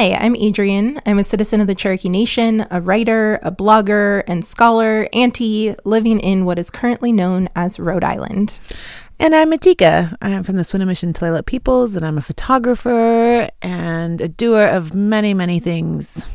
[0.00, 0.98] Hi, I'm Adrian.
[1.04, 6.18] I'm a citizen of the Cherokee Nation, a writer, a blogger, and scholar, auntie, living
[6.20, 8.60] in what is currently known as Rhode Island.
[9.18, 10.16] And I'm Matika.
[10.22, 14.94] I'm from the Swinomish and Tulalip peoples, and I'm a photographer and a doer of
[14.94, 16.26] many, many things.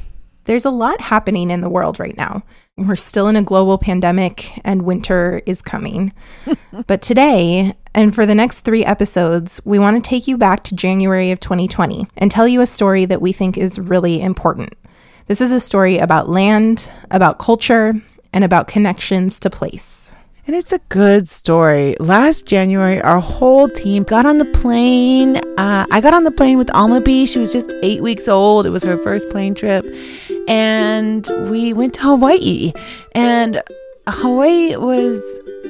[0.46, 2.43] There's a lot happening in the world right now.
[2.78, 6.14] We're still in a global pandemic, and winter is coming.
[6.88, 10.75] but today, and for the next three episodes, we want to take you back to
[10.75, 14.75] January of 2020 and tell you a story that we think is really important.
[15.28, 18.01] This is a story about land, about culture,
[18.32, 20.14] and about connections to place.
[20.48, 21.96] And it's a good story.
[22.00, 25.38] Last January, our whole team got on the plane.
[25.58, 27.26] Uh, I got on the plane with Alma B.
[27.26, 28.68] She was just eight weeks old.
[28.68, 29.84] It was her first plane trip.
[30.48, 32.73] And we went to Hawaii.
[33.14, 33.64] And
[34.08, 35.23] Hawaii was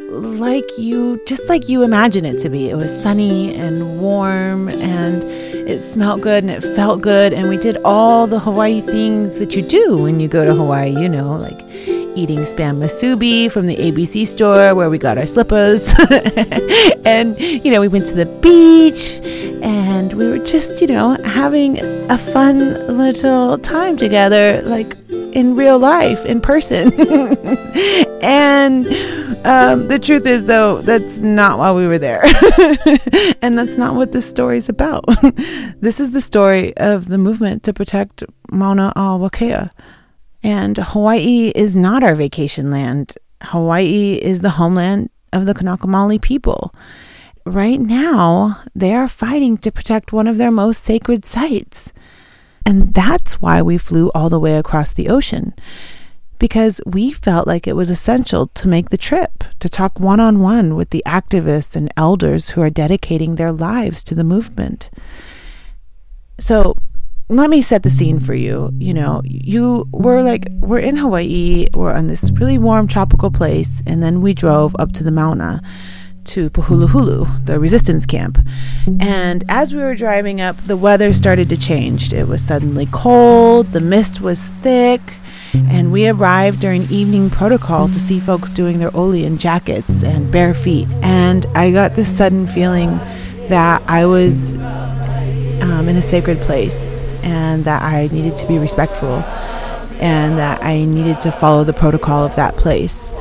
[0.09, 2.69] like you just like you imagine it to be.
[2.69, 7.57] It was sunny and warm and it smelled good and it felt good and we
[7.57, 11.35] did all the Hawaii things that you do when you go to Hawaii, you know,
[11.35, 11.61] like
[12.15, 15.93] eating spam musubi from the ABC store where we got our slippers.
[17.05, 19.19] and you know, we went to the beach
[19.63, 25.77] and we were just, you know, having a fun little time together like in real
[25.77, 26.93] life in person.
[28.21, 28.87] and
[29.45, 32.21] um, the truth is, though, that's not why we were there.
[33.41, 35.05] and that's not what this story is about.
[35.79, 39.69] this is the story of the movement to protect Mauna a Wakea.
[40.43, 43.15] And Hawaii is not our vacation land.
[43.41, 46.73] Hawaii is the homeland of the Kanaka Maoli people.
[47.45, 51.93] Right now, they are fighting to protect one of their most sacred sites.
[52.65, 55.53] And that's why we flew all the way across the ocean
[56.39, 60.39] because we felt like it was essential to make the trip, to talk one on
[60.39, 64.89] one with the activists and elders who are dedicating their lives to the movement.
[66.39, 66.75] So,
[67.27, 68.71] let me set the scene for you.
[68.77, 73.81] You know, you were like, we're in Hawaii, we're on this really warm tropical place,
[73.87, 75.61] and then we drove up to the Mauna
[76.25, 78.37] to Pu'uhuluhulu, the resistance camp.
[78.99, 82.13] And as we were driving up, the weather started to change.
[82.13, 85.01] It was suddenly cold, the mist was thick,
[85.69, 90.31] and we arrived during evening protocol to see folks doing their oli in jackets and
[90.31, 90.87] bare feet.
[91.01, 92.89] And I got this sudden feeling
[93.49, 96.89] that I was um, in a sacred place
[97.23, 99.23] and that I needed to be respectful
[99.99, 103.11] and that I needed to follow the protocol of that place.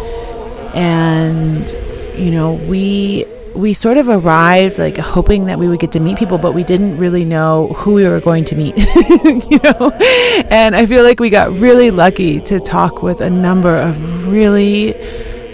[0.75, 1.71] And,
[2.19, 6.19] you know, we we sort of arrived like hoping that we would get to meet
[6.19, 8.76] people, but we didn't really know who we were going to meet,
[9.50, 9.92] you know?
[10.50, 14.94] And I feel like we got really lucky to talk with a number of really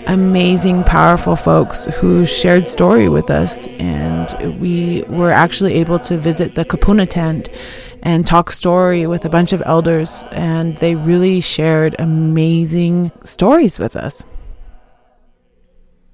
[0.07, 3.67] amazing, powerful folks who shared story with us.
[3.79, 7.49] And we were actually able to visit the Kupuna tent
[8.03, 10.25] and talk story with a bunch of elders.
[10.33, 14.25] And they really shared amazing stories with us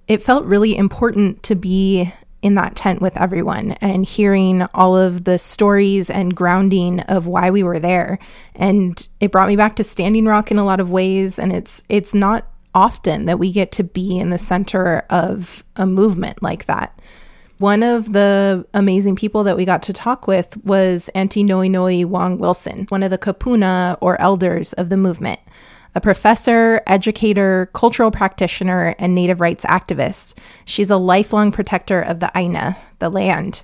[0.08, 2.12] it felt really important to be
[2.42, 7.50] in that tent with everyone and hearing all of the stories and grounding of why
[7.50, 8.18] we were there.
[8.54, 11.38] And it brought me back to standing rock in a lot of ways.
[11.38, 15.86] And it's it's not often that we get to be in the center of a
[15.86, 17.00] movement like that.
[17.58, 22.06] One of the amazing people that we got to talk with was Auntie Noe Noe
[22.06, 25.40] Wong Wilson, one of the kupuna or elders of the movement
[25.96, 30.36] a professor, educator, cultural practitioner, and native rights activist.
[30.66, 33.62] She's a lifelong protector of the Aina, the land.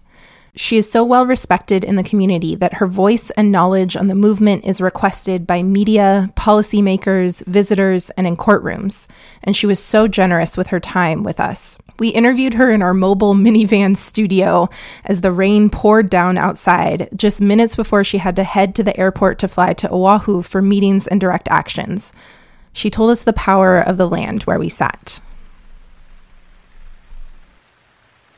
[0.56, 4.14] She is so well respected in the community that her voice and knowledge on the
[4.14, 9.06] movement is requested by media, policymakers, visitors, and in courtrooms.
[9.42, 11.78] And she was so generous with her time with us.
[12.02, 14.68] We interviewed her in our mobile minivan studio
[15.04, 18.98] as the rain poured down outside, just minutes before she had to head to the
[18.98, 22.12] airport to fly to Oahu for meetings and direct actions.
[22.72, 25.20] She told us the power of the land where we sat.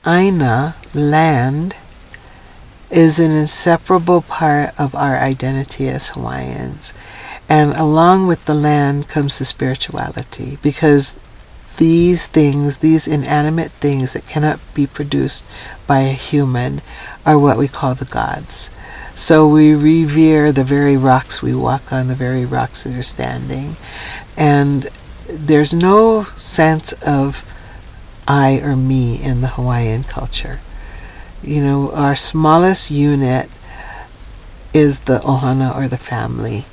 [0.07, 1.75] Aina, land,
[2.91, 6.93] is an inseparable part of our identity as Hawaiians.
[7.49, 11.17] And along with the land comes the spirituality because
[11.77, 15.45] these things, these inanimate things that cannot be produced
[15.87, 16.83] by a human,
[17.27, 18.71] are what we call the gods.
[19.15, 23.77] So we revere the very rocks we walk on, the very rocks that are standing.
[24.37, 24.91] And
[25.29, 27.45] there's no sense of
[28.27, 30.61] I or me in the Hawaiian culture.
[31.43, 33.49] You know, our smallest unit
[34.73, 36.65] is the ohana or the family.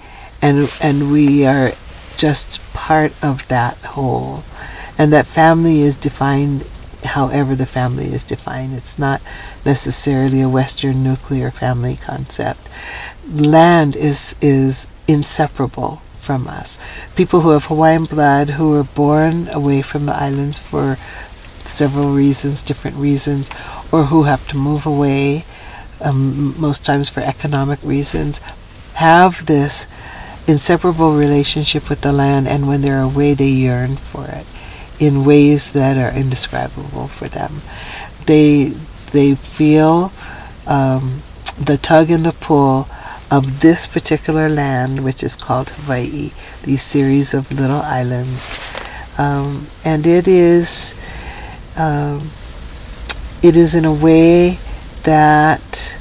[0.41, 1.73] And, and we are
[2.17, 4.43] just part of that whole
[4.97, 6.65] and that family is defined
[7.05, 8.73] however the family is defined.
[8.73, 9.21] It's not
[9.65, 12.67] necessarily a Western nuclear family concept.
[13.27, 16.79] Land is is inseparable from us.
[17.15, 20.97] People who have Hawaiian blood, who were born away from the islands for
[21.65, 23.49] several reasons, different reasons,
[23.91, 25.45] or who have to move away,
[25.99, 28.39] um, most times for economic reasons,
[28.95, 29.87] have this
[30.47, 34.45] inseparable relationship with the land, and when they're away, they yearn for it
[35.01, 37.61] in ways that are indescribable for them.
[38.27, 38.75] They
[39.11, 40.13] they feel
[40.67, 41.23] um,
[41.59, 42.87] the tug and the pull
[43.31, 46.31] of this particular land, which is called Hawaii,
[46.63, 48.53] these series of little islands,
[49.17, 50.95] um, and it is
[51.75, 52.29] um,
[53.41, 54.59] it is in a way
[55.03, 55.97] that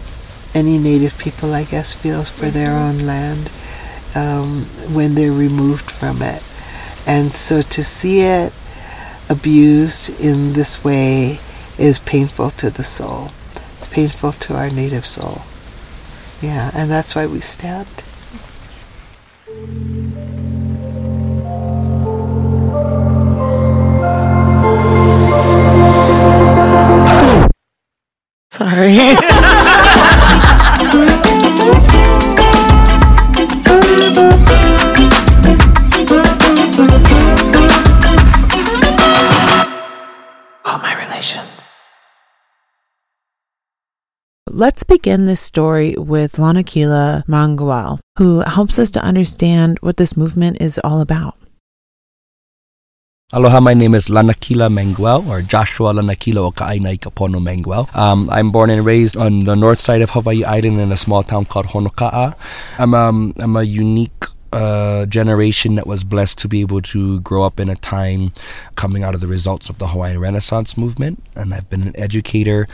[0.52, 3.50] any native people, I guess, feels for their own land
[4.14, 6.42] um, when they're removed from it,
[7.06, 8.52] and so to see it
[9.30, 11.38] abused in this way
[11.78, 13.30] is painful to the soul.
[13.78, 15.42] It's painful to our native soul.
[16.42, 17.86] Yeah, and that's why we stand.
[28.50, 29.86] Sorry.
[44.60, 50.60] Let's begin this story with Lanakila Mangauil, who helps us to understand what this movement
[50.60, 51.34] is all about.
[53.32, 57.88] Aloha, my name is Lanakila Mangauil, or Joshua Lanakila Oka'aina Kapono Mangauil.
[57.96, 61.22] Um, I'm born and raised on the north side of Hawaii Island in a small
[61.22, 62.34] town called Honoka'a.
[62.78, 67.44] I'm, um, I'm a unique a generation that was blessed to be able to grow
[67.44, 68.32] up in a time
[68.74, 71.22] coming out of the results of the Hawaiian Renaissance movement.
[71.36, 72.66] And I've been an educator,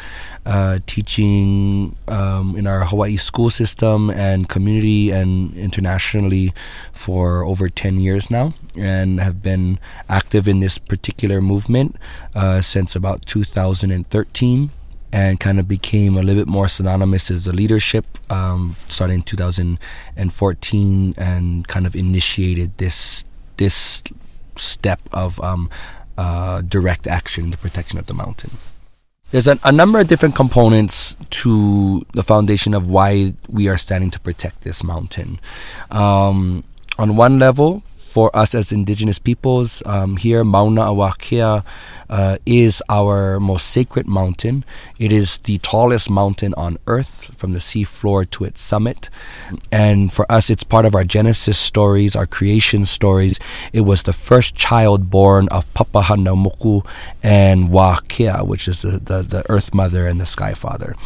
[0.44, 6.54] uh, teaching um, in our Hawaii school system and community and internationally
[6.92, 9.78] for over 10 years now, and have been
[10.08, 11.96] active in this particular movement
[12.34, 14.70] uh, since about 2013
[15.16, 19.22] and kind of became a little bit more synonymous as the leadership um, starting in
[19.22, 23.24] 2014 and kind of initiated this
[23.56, 24.02] this
[24.56, 25.70] step of um,
[26.18, 28.50] uh, direct action in the protection of the mountain.
[29.30, 34.10] There's a, a number of different components to the foundation of why we are standing
[34.10, 35.40] to protect this mountain.
[35.90, 36.62] Um,
[36.98, 37.82] on one level,
[38.16, 41.62] for us as indigenous peoples um, here, Mauna a Wakea
[42.08, 44.64] uh, is our most sacred mountain.
[44.98, 49.10] It is the tallest mountain on earth from the seafloor to its summit.
[49.70, 53.38] And for us, it's part of our Genesis stories, our creation stories.
[53.74, 56.86] It was the first child born of Papahanaumoku
[57.22, 60.96] and Wakea, which is the, the, the earth mother and the sky father.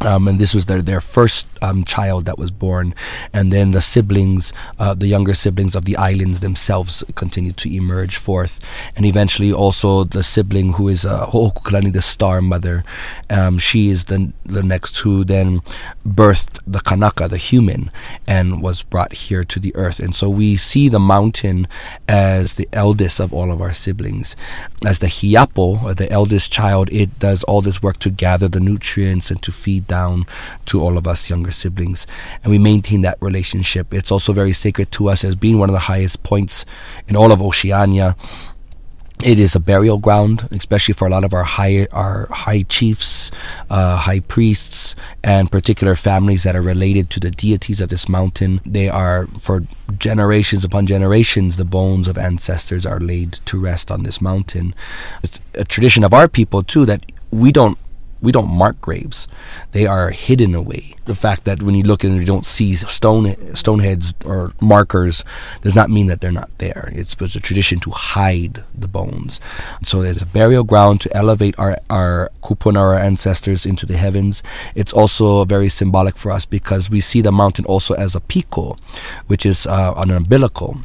[0.00, 2.94] Um, and this was their, their first um, child that was born.
[3.32, 8.16] And then the siblings, uh, the younger siblings of the islands themselves, continued to emerge
[8.16, 8.58] forth.
[8.96, 12.84] And eventually, also the sibling who is uh, Ho'ohokukalani, the star mother,
[13.30, 15.60] um, she is the, the next who then
[16.06, 17.90] birthed the Kanaka, the human,
[18.26, 20.00] and was brought here to the earth.
[20.00, 21.68] And so we see the mountain
[22.08, 24.34] as the eldest of all of our siblings.
[24.84, 28.60] As the Hiapo, or the eldest child, it does all this work to gather the
[28.60, 30.26] nutrients and to feed down
[30.66, 32.06] to all of us younger siblings.
[32.42, 33.92] And we maintain that relationship.
[33.92, 36.64] It's also very sacred to us as being one of the highest points
[37.08, 38.16] in all of Oceania.
[39.24, 43.30] It is a burial ground, especially for a lot of our high our high chiefs,
[43.70, 48.60] uh, high priests, and particular families that are related to the deities of this mountain.
[48.66, 49.64] They are for
[49.96, 51.56] generations upon generations.
[51.56, 54.74] The bones of ancestors are laid to rest on this mountain.
[55.22, 57.78] It's a tradition of our people too that we don't
[58.22, 59.28] we don't mark graves;
[59.72, 60.94] they are hidden away.
[61.04, 65.24] The fact that when you look and you don't see stone stone heads or markers
[65.62, 66.90] does not mean that they're not there.
[66.94, 69.40] It's, it's a tradition to hide the bones.
[69.82, 74.42] So there's a burial ground to elevate our our kupuna, our ancestors, into the heavens.
[74.74, 78.78] It's also very symbolic for us because we see the mountain also as a piko,
[79.26, 80.80] which is uh, an umbilical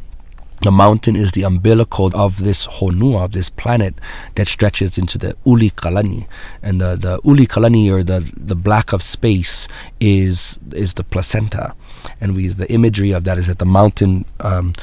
[0.62, 3.94] the mountain is the umbilical of this honua, of this planet
[4.36, 6.28] that stretches into the uli kalani.
[6.62, 9.68] And the, the uli kalani, or the, the black of space,
[10.00, 11.76] is, is the placenta.
[12.20, 14.74] And we, the imagery of that is that the mountain um,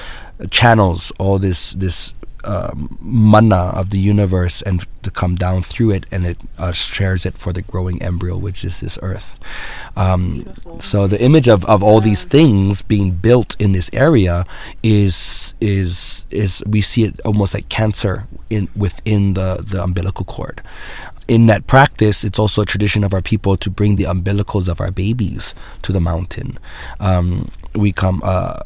[0.50, 2.14] channels all this, this
[2.45, 7.27] um, mana of the universe and to come down through it, and it uh, shares
[7.27, 9.39] it for the growing embryo, which is this earth.
[9.97, 14.47] Um, so the image of, of all these things being built in this area
[14.83, 20.63] is is is we see it almost like cancer in within the, the umbilical cord.
[21.27, 24.79] In that practice, it's also a tradition of our people to bring the umbilicals of
[24.79, 26.59] our babies to the mountain.
[27.01, 28.59] Um, we come uh,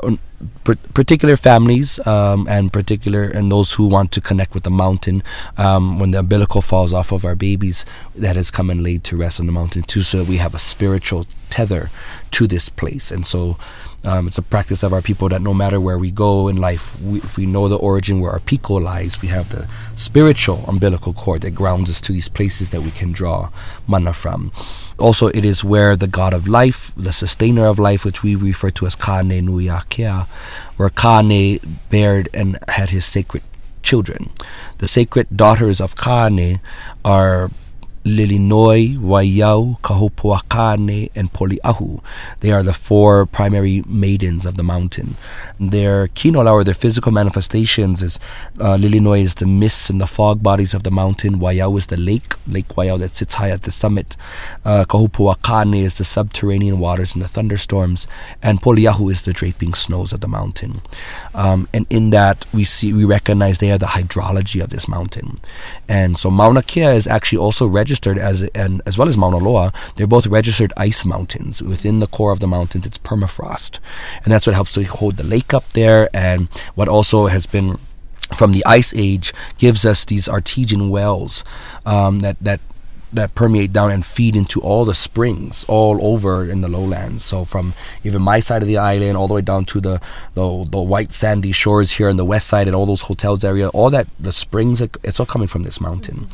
[0.95, 5.23] particular families um, and particular and those who want to connect with the mountain
[5.57, 9.17] um, when the umbilical falls off of our babies that has come and laid to
[9.17, 11.91] rest on the mountain too so we have a spiritual tether
[12.31, 13.57] to this place and so
[14.05, 17.01] um, it's a practice of our people that no matter where we go in life,
[17.03, 21.13] we, if we know the origin where our piko lies, we have the spiritual umbilical
[21.13, 23.51] cord that grounds us to these places that we can draw
[23.89, 24.53] mana from.
[24.99, 28.71] Also, it is where the god of life, the sustainer of life, which we refer
[28.71, 30.28] to as Kane Nuiakea,
[30.77, 33.43] where Kane bared and had his sacred
[33.83, 34.31] children.
[34.79, 36.61] The sacred daughters of Kane
[37.05, 37.51] are
[38.09, 42.03] Lilinoe, Waiau, Kahopuakane, and Poliahu.
[42.41, 45.17] They are the four primary maidens of the mountain.
[45.61, 48.19] Their kinolau, or their physical manifestations, is
[48.59, 51.39] uh, Lilinoe is the mists and the fog bodies of the mountain.
[51.39, 54.17] Waiau is the lake, Lake Waiau that sits high at the summit.
[54.65, 58.07] Uh, Kahopuakane is the subterranean waters and the thunderstorms.
[58.43, 60.81] And Poliahu is the draping snows of the mountain.
[61.35, 65.39] Um, and in that, we see we recognize they are the hydrology of this mountain.
[65.89, 69.39] And so Mauna Kea is actually also registered registered as and as well as Mauna
[69.39, 71.63] Loa, they're both registered ice mountains.
[71.63, 73.81] Within the core of the mountains, it's permafrost,
[74.23, 76.09] and that's what helps to hold the lake up there.
[76.15, 77.79] And what also has been
[78.37, 81.45] from the ice age gives us these artesian wells
[81.85, 82.61] um, that that
[83.13, 87.25] that permeate down and feed into all the springs all over in the lowlands.
[87.25, 87.75] So from
[88.05, 90.01] even my side of the island all the way down to the
[90.35, 93.69] the, the white sandy shores here on the west side and all those hotels area,
[93.69, 96.29] all that the springs it's all coming from this mountain.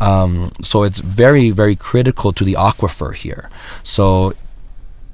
[0.00, 3.50] Um, so it's very very critical to the aquifer here.
[3.82, 4.34] So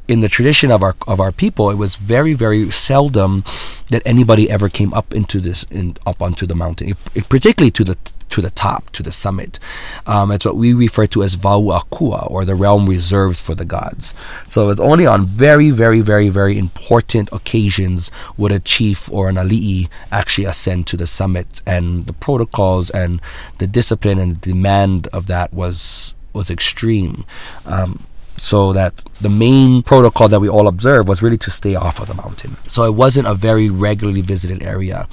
[0.09, 3.45] in the tradition of our of our people, it was very very seldom
[3.89, 7.71] that anybody ever came up into this in, up onto the mountain, it, it, particularly
[7.71, 7.97] to the
[8.31, 9.59] to the top, to the summit.
[10.07, 13.65] Um, it's what we refer to as Wao Akua, or the realm reserved for the
[13.65, 14.15] gods.
[14.47, 19.37] So it's only on very, very, very, very important occasions would a chief or an
[19.37, 23.21] ali'i actually ascend to the summit, and the protocols and
[23.59, 27.25] the discipline and the demand of that was was extreme.
[27.67, 28.05] Um,
[28.39, 32.07] so that the main protocol that we all observed was really to stay off of
[32.07, 32.57] the mountain.
[32.67, 35.09] So it wasn't a very regularly visited area.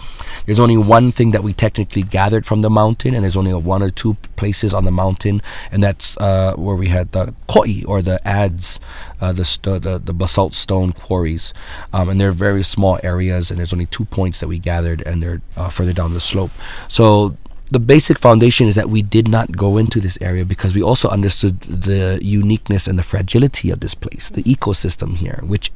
[0.46, 3.82] There's only one thing that we technically gathered from the mountain, and there's only one
[3.82, 5.42] or two places on the mountain,
[5.72, 8.80] and that's uh, where we had the koi or the ads,
[9.22, 11.54] uh, the, st- the, the basalt stone quarries,
[11.92, 15.24] um, and they're very small areas, and there's only two points that we gathered, and
[15.24, 16.52] they're uh, further down the slope.
[16.88, 17.38] So
[17.70, 21.10] the basic foundation is that we did not go into this area because we also
[21.10, 25.72] understood the uniqueness and the fragility of this place, the ecosystem here, which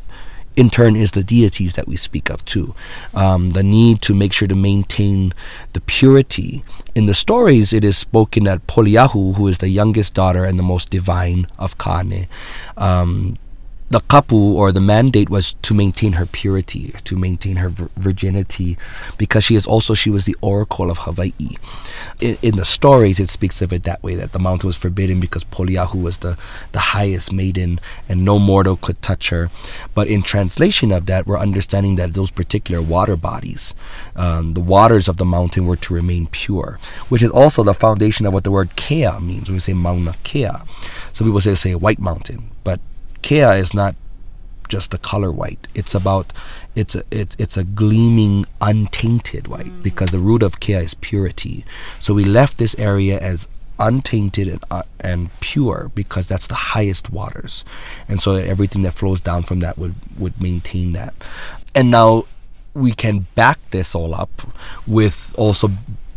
[0.55, 2.75] in turn is the deities that we speak of too.
[3.13, 5.33] Um, the need to make sure to maintain
[5.73, 6.63] the purity.
[6.93, 10.63] In the stories, it is spoken that Poliahu, who is the youngest daughter and the
[10.63, 12.27] most divine of Kane,
[12.77, 13.37] um,
[13.89, 18.77] the kapu or the mandate was to maintain her purity, to maintain her virginity,
[19.17, 21.57] because she is also she was the oracle of Hawaii.
[22.19, 25.19] In, in, the stories, it speaks of it that way that the mountain was forbidden
[25.19, 26.37] because Poliahu was the
[26.71, 29.49] the highest maiden and no mortal could touch her.
[29.95, 33.73] But in translation of that, we're understanding that those particular water bodies,
[34.15, 36.77] um, the waters of the mountain, were to remain pure,
[37.09, 40.13] which is also the foundation of what the word Kea means when we say Mauna
[40.23, 40.51] Kea.
[41.11, 42.79] Some people say say white mountain, but
[43.29, 43.93] Kea is not
[44.69, 45.67] just the color white.
[45.75, 46.33] It's about
[46.73, 49.83] it's a it's it's a gleaming, untainted white mm.
[49.83, 51.63] because the root of Kea is purity.
[51.99, 57.11] So we left this area as untainted and uh, and pure because that's the highest
[57.11, 57.63] waters,
[58.07, 61.13] and so everything that flows down from that would would maintain that.
[61.75, 62.23] And now
[62.73, 64.41] we can back this all up
[64.87, 65.69] with also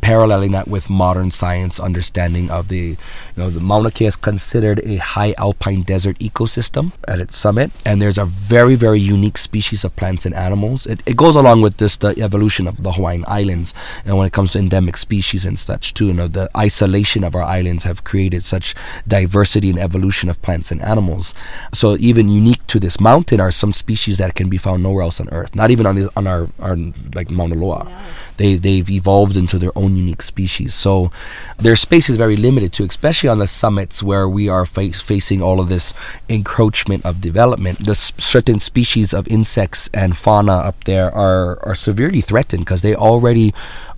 [0.03, 2.99] paralleling that with modern science understanding of the
[3.35, 7.71] you know the Mauna Kea is considered a high alpine desert ecosystem at its summit
[7.87, 10.87] and there's a very very unique species of plants and animals.
[10.87, 13.73] It, it goes along with this the evolution of the Hawaiian Islands
[14.05, 17.35] and when it comes to endemic species and such too you know the isolation of
[17.35, 18.75] our islands have created such
[19.07, 21.33] diversity and evolution of plants and animals.
[21.73, 25.21] So even unique to this mountain are some species that can be found nowhere else
[25.21, 26.77] on earth not even on the, on our, our
[27.15, 27.87] like Mauna Loa.
[27.89, 28.03] Yeah.
[28.37, 30.75] They they've evolved into their own unique species.
[30.75, 31.11] So
[31.59, 35.43] their space is very limited too, especially on the summits where we are fa- facing
[35.43, 35.93] all of this
[36.29, 37.85] encroachment of development.
[37.85, 42.83] The s- certain species of insects and fauna up there are, are severely threatened because
[42.83, 43.55] they already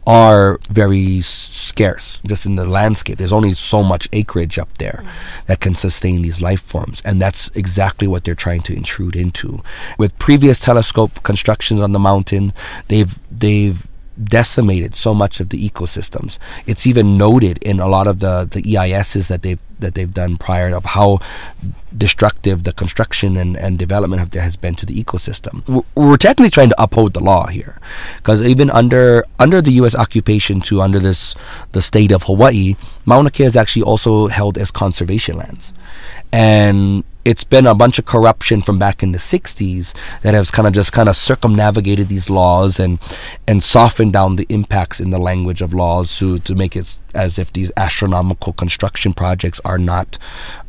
[0.06, 3.18] are very scarce just in the landscape.
[3.18, 5.46] There's only so much acreage up there mm.
[5.46, 9.62] that can sustain these life forms, and that's exactly what they're trying to intrude into.
[9.98, 12.52] With previous telescope constructions on the mountain,
[12.88, 13.90] they've they've
[14.22, 16.38] decimated so much of the ecosystems.
[16.66, 20.36] It's even noted in a lot of the, the EISs that they've that they've done
[20.36, 21.18] prior of how
[21.96, 25.84] destructive the construction and, and development of there has been to the ecosystem.
[25.94, 27.78] We're, technically trying to uphold the law here,
[28.16, 29.94] because even under under the U.S.
[29.94, 31.34] occupation to under this
[31.72, 35.72] the state of Hawaii, Mauna Kea is actually also held as conservation lands,
[36.32, 40.68] and it's been a bunch of corruption from back in the 60s that has kind
[40.68, 42.98] of just kind of circumnavigated these laws and
[43.46, 47.38] and softened down the impacts in the language of laws to to make it as
[47.38, 50.18] if these astronomical construction projects are not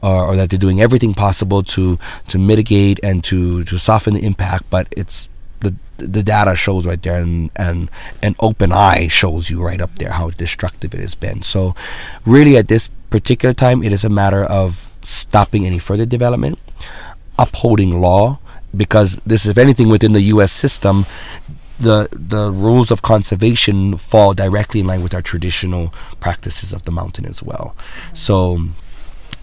[0.03, 1.97] uh, or that they're doing everything possible to
[2.27, 5.27] to mitigate and to to soften the impact but it's
[5.59, 7.89] the the data shows right there and and
[8.21, 11.41] an open eye shows you right up there how destructive it has been.
[11.41, 11.73] So
[12.25, 16.59] really at this particular time it is a matter of stopping any further development,
[17.37, 18.39] upholding law,
[18.75, 20.51] because this, is if anything, within the U.S.
[20.51, 21.05] system,
[21.77, 26.91] the the rules of conservation fall directly in line with our traditional practices of the
[26.91, 27.75] mountain as well.
[28.13, 28.59] So.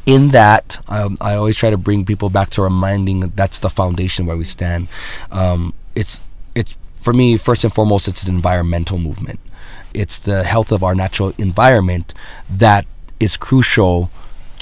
[0.04, 3.70] In that, um, I always try to bring people back to reminding that that's the
[3.70, 4.88] foundation where we stand.
[5.30, 6.18] Um, it's
[6.56, 9.38] it's for me first and foremost, it's an environmental movement.
[9.94, 12.14] It's the health of our natural environment
[12.50, 12.84] that
[13.20, 14.10] is crucial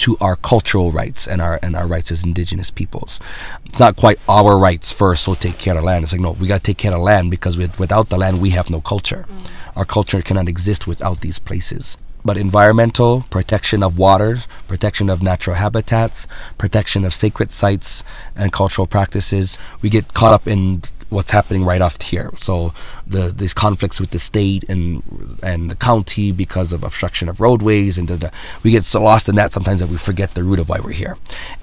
[0.01, 3.21] to our cultural rights and our and our rights as indigenous peoples.
[3.67, 6.05] It's not quite our rights first, so take care of land.
[6.05, 8.41] It's like no, we got to take care of land because with, without the land,
[8.41, 9.27] we have no culture.
[9.29, 9.47] Mm.
[9.77, 11.99] Our culture cannot exist without these places.
[12.25, 16.27] But environmental protection of waters, protection of natural habitats,
[16.59, 18.03] protection of sacred sites
[18.35, 22.31] and cultural practices, we get caught up in what's happening right off here.
[22.39, 22.73] So
[23.07, 27.99] the these conflicts with the state and and the county because of obstruction of roadways
[27.99, 30.59] and the, the, we get so lost in that sometimes that we forget the root
[30.59, 31.17] of why we're here.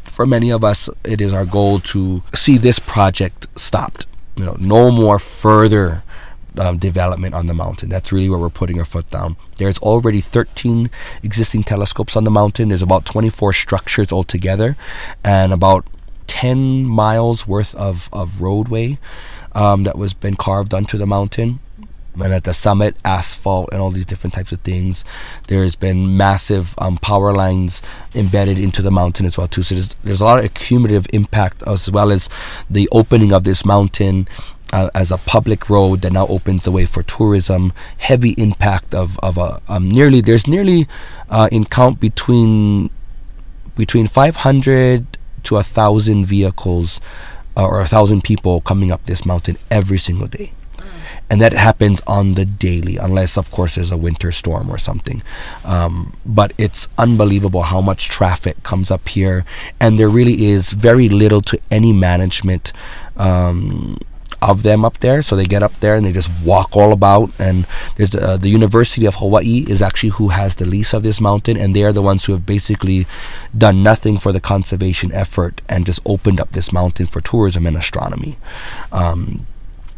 [0.03, 4.05] For many of us, it is our goal to see this project stopped.
[4.35, 6.03] You know, no more further
[6.57, 7.89] um, development on the mountain.
[7.89, 9.35] That's really where we're putting our foot down.
[9.57, 10.89] There's already 13
[11.23, 12.69] existing telescopes on the mountain.
[12.69, 14.75] There's about 24 structures altogether,
[15.23, 15.85] and about
[16.27, 18.99] 10 miles worth of, of roadway
[19.57, 21.59] um, that was been carved onto the mountain.
[22.19, 25.05] And at the summit, asphalt and all these different types of things.
[25.49, 27.81] There's been massive um, power lines
[28.15, 29.61] embedded into the mountain as well too.
[29.61, 32.27] So there's, there's a lot of cumulative impact as well as
[32.67, 34.27] the opening of this mountain
[34.73, 37.71] uh, as a public road that now opens the way for tourism.
[37.97, 40.87] Heavy impact of of a um, nearly there's nearly
[41.29, 42.89] uh, in count between
[43.75, 46.99] between 500 to a thousand vehicles
[47.57, 50.51] uh, or a thousand people coming up this mountain every single day.
[51.29, 55.21] And that happens on the daily, unless, of course, there's a winter storm or something.
[55.65, 59.43] Um, but it's unbelievable how much traffic comes up here,
[59.77, 62.71] and there really is very little to any management
[63.17, 63.97] um,
[64.41, 65.21] of them up there.
[65.21, 67.31] So they get up there and they just walk all about.
[67.39, 71.03] And there's the, uh, the University of Hawaii is actually who has the lease of
[71.03, 73.07] this mountain, and they are the ones who have basically
[73.57, 77.77] done nothing for the conservation effort and just opened up this mountain for tourism and
[77.77, 78.37] astronomy.
[78.91, 79.47] Um,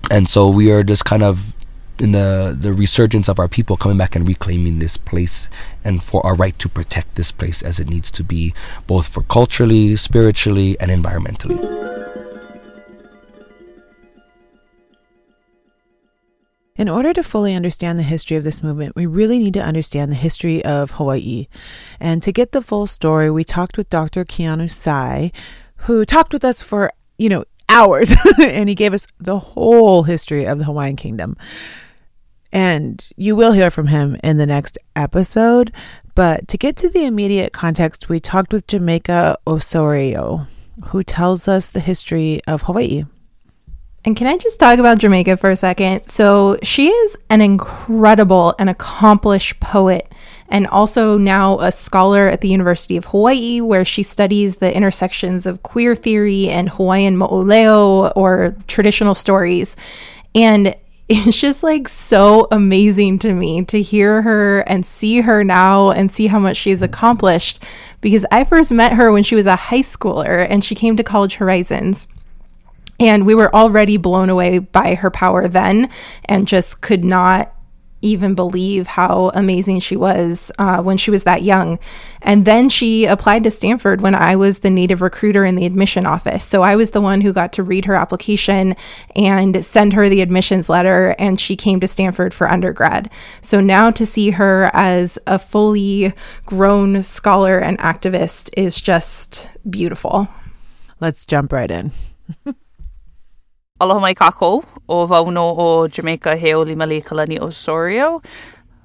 [0.09, 1.55] and so we are just kind of
[1.99, 5.49] in the the resurgence of our people coming back and reclaiming this place
[5.83, 8.53] and for our right to protect this place as it needs to be
[8.87, 12.08] both for culturally spiritually and environmentally
[16.79, 20.09] In order to fully understand the history of this movement, we really need to understand
[20.09, 21.47] the history of Hawaii.
[21.99, 24.23] And to get the full story, we talked with Dr.
[24.23, 25.33] Keanu Sai,
[25.75, 30.45] who talked with us for, you know, hours, and he gave us the whole history
[30.45, 31.35] of the Hawaiian Kingdom.
[32.53, 35.73] And you will hear from him in the next episode.
[36.15, 40.47] But to get to the immediate context, we talked with Jamaica Osorio,
[40.91, 43.03] who tells us the history of Hawaii.
[44.09, 46.09] And can I just talk about Jamaica for a second?
[46.09, 50.11] So, she is an incredible and accomplished poet,
[50.47, 55.45] and also now a scholar at the University of Hawaii, where she studies the intersections
[55.45, 59.75] of queer theory and Hawaiian mo'olelo or traditional stories.
[60.33, 60.75] And
[61.07, 66.11] it's just like so amazing to me to hear her and see her now and
[66.11, 67.63] see how much she's accomplished
[68.01, 71.03] because I first met her when she was a high schooler and she came to
[71.03, 72.07] College Horizons.
[72.99, 75.89] And we were already blown away by her power then
[76.25, 77.55] and just could not
[78.01, 81.79] even believe how amazing she was uh, when she was that young.
[82.21, 86.05] And then she applied to Stanford when I was the native recruiter in the admission
[86.05, 86.43] office.
[86.43, 88.75] So I was the one who got to read her application
[89.15, 93.09] and send her the admissions letter, and she came to Stanford for undergrad.
[93.41, 96.13] So now to see her as a fully
[96.45, 100.29] grown scholar and activist is just beautiful.
[100.99, 101.91] Let's jump right in.
[103.81, 104.63] Aloha mai kako.
[104.89, 108.21] o Vauno o Jamaica Heoli Kalani Osorio.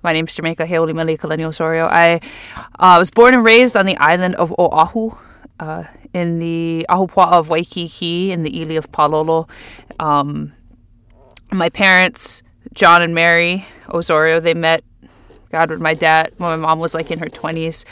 [0.05, 1.87] My name is Jamaica Heoli Kalani Osorio.
[1.87, 2.21] I
[2.79, 5.11] uh, was born and raised on the island of Oahu,
[5.59, 9.49] uh, in the Ahupua'a of Waikiki, in the ili of Palolo.
[9.99, 10.53] Um,
[11.51, 14.85] my parents, John and Mary Osorio, they met
[15.51, 17.85] God, when my dad, when my mom was like in her 20s.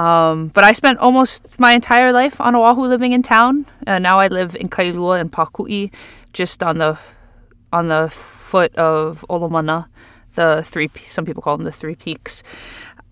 [0.00, 3.66] Um, but I spent almost my entire life on Oahu living in town.
[3.86, 5.92] Uh, now I live in Kailua and Pakui,
[6.32, 6.98] just on the
[7.70, 9.88] on the foot of Olomana,
[10.36, 12.42] the three some people call them the three peaks.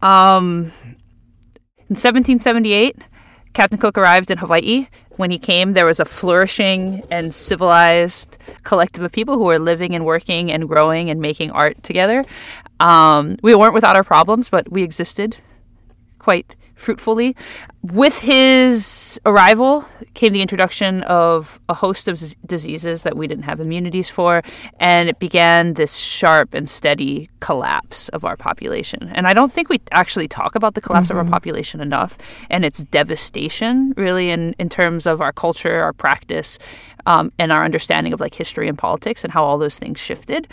[0.00, 0.72] Um,
[1.90, 2.96] in 1778,
[3.52, 4.88] Captain Cook arrived in Hawaii.
[5.16, 9.94] When he came, there was a flourishing and civilized collective of people who were living
[9.94, 12.24] and working and growing and making art together.
[12.80, 15.36] Um, we weren't without our problems, but we existed
[16.18, 17.36] quite fruitfully.
[17.82, 23.44] With his arrival came the introduction of a host of z- diseases that we didn't
[23.44, 24.42] have immunities for,
[24.80, 29.10] and it began this sharp and steady collapse of our population.
[29.14, 31.18] And I don't think we actually talk about the collapse mm-hmm.
[31.18, 32.16] of our population enough
[32.48, 36.58] and its devastation, really, in, in terms of our culture, our practice,
[37.06, 40.46] um, and our understanding of like history and politics and how all those things shifted.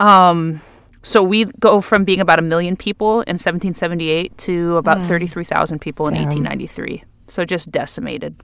[0.00, 0.60] Um,
[1.04, 5.06] so we go from being about a million people in 1778 to about mm.
[5.06, 6.24] 33,000 people in Damn.
[6.24, 7.04] 1893.
[7.28, 8.34] So just decimated.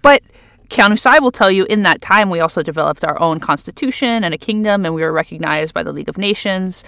[0.00, 0.22] But
[0.70, 4.32] Keanu Sai will tell you in that time we also developed our own constitution and
[4.32, 6.84] a kingdom, and we were recognized by the League of Nations.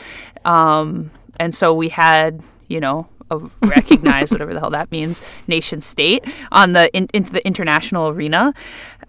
[0.47, 5.83] Um, and so we had, you know, a recognized, whatever the hell that means, nation
[5.83, 8.55] state on the in, into the international arena.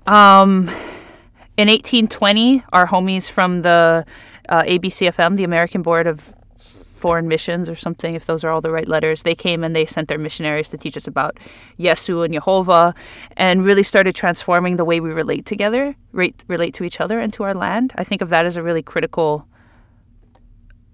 [0.05, 0.69] Um,
[1.55, 4.05] in 1820, our homies from the
[4.49, 8.71] uh, ABCFM, the American Board of Foreign Missions, or something, if those are all the
[8.71, 11.38] right letters, they came and they sent their missionaries to teach us about
[11.77, 12.95] Yesu and Jehovah
[13.36, 17.43] and really started transforming the way we relate together, relate, to each other and to
[17.43, 17.91] our land.
[17.95, 19.45] I think of that as a really critical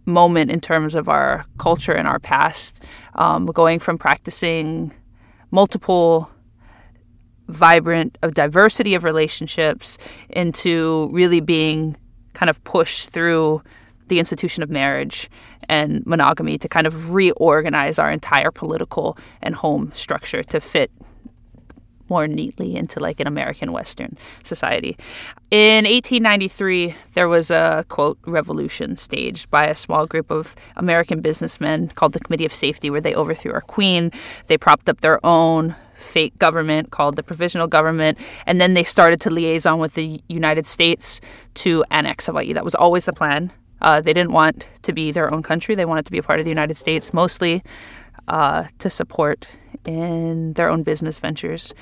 [0.05, 2.81] moment in terms of our culture and our past,
[3.13, 4.91] um, going from practicing
[5.51, 6.29] multiple
[7.47, 9.97] vibrant of diversity of relationships
[10.29, 11.95] into really being
[12.39, 13.61] kind of push through
[14.07, 15.29] the institution of marriage
[15.67, 20.89] and monogamy to kind of reorganize our entire political and home structure to fit
[22.09, 24.97] more neatly into like an American Western society.
[25.51, 31.89] In 1893, there was a quote revolution staged by a small group of American businessmen
[31.89, 34.11] called the Committee of Safety, where they overthrew our queen.
[34.47, 39.19] They propped up their own fake government called the Provisional Government, and then they started
[39.21, 41.19] to liaison with the United States
[41.55, 42.53] to annex Hawaii.
[42.53, 43.51] That was always the plan.
[43.81, 45.75] Uh, they didn't want to be their own country.
[45.75, 47.63] They wanted to be a part of the United States, mostly
[48.27, 49.47] uh, to support
[49.89, 51.73] in their own business ventures.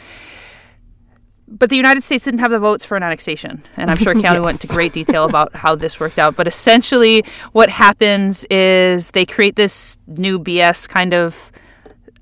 [1.50, 3.64] But the United States didn't have the votes for an annexation.
[3.78, 4.42] And I'm sure Keanu yes.
[4.42, 6.36] went into great detail about how this worked out.
[6.36, 11.52] But essentially, what happens is they create this new BS kind of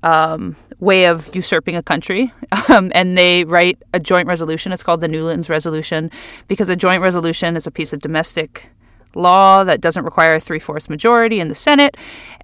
[0.02, 2.32] um, way of usurping a country.
[2.68, 4.72] Um, and they write a joint resolution.
[4.72, 6.10] It's called the Newlands Resolution
[6.48, 8.70] because a joint resolution is a piece of domestic
[9.14, 11.96] law that doesn't require a three fourths majority in the Senate.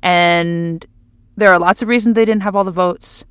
[0.02, 0.84] And
[1.36, 3.24] there are lots of reasons they didn't have all the votes.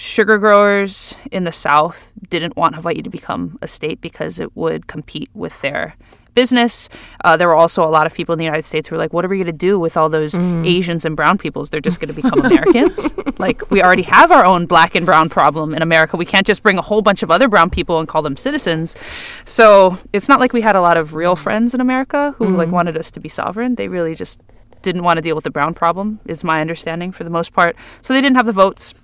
[0.00, 4.86] Sugar growers in the South didn't want Hawaii to become a state because it would
[4.86, 5.94] compete with their
[6.34, 6.88] business.
[7.22, 9.12] Uh, there were also a lot of people in the United States who were like,
[9.12, 10.66] what are we going to do with all those mm.
[10.66, 11.68] Asians and brown peoples?
[11.68, 13.12] They're just going to become Americans.
[13.38, 16.16] like, we already have our own black and brown problem in America.
[16.16, 18.96] We can't just bring a whole bunch of other brown people and call them citizens.
[19.44, 22.56] So it's not like we had a lot of real friends in America who mm.
[22.56, 23.74] like wanted us to be sovereign.
[23.74, 24.40] They really just
[24.80, 27.76] didn't want to deal with the brown problem, is my understanding for the most part.
[28.00, 28.94] So they didn't have the votes.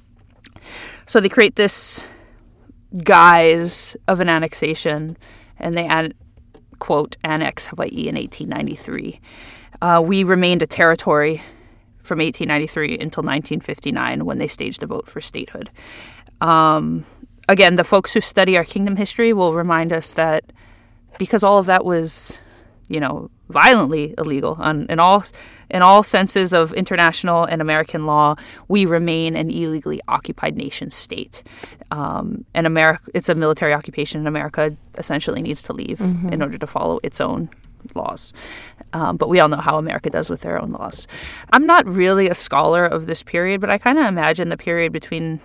[1.06, 2.04] So they create this
[3.04, 5.16] guise of an annexation
[5.58, 6.14] and they add
[6.78, 9.20] quote, annex Hawaii in 1893.
[9.80, 11.42] Uh, we remained a territory
[12.02, 15.70] from 1893 until 1959 when they staged a vote for statehood.
[16.40, 17.04] Um,
[17.48, 20.52] again, the folks who study our kingdom history will remind us that
[21.18, 22.38] because all of that was,
[22.88, 25.24] you know, violently illegal on, in all
[25.68, 28.36] in all senses of international and American law,
[28.68, 31.42] we remain an illegally occupied nation state.
[31.90, 36.28] Um, and America, it's a military occupation, and America essentially needs to leave mm-hmm.
[36.28, 37.50] in order to follow its own
[37.94, 38.32] laws.
[38.92, 41.06] Um, but we all know how America does with their own laws.
[41.52, 44.92] I'm not really a scholar of this period, but I kind of imagine the period
[44.92, 45.40] between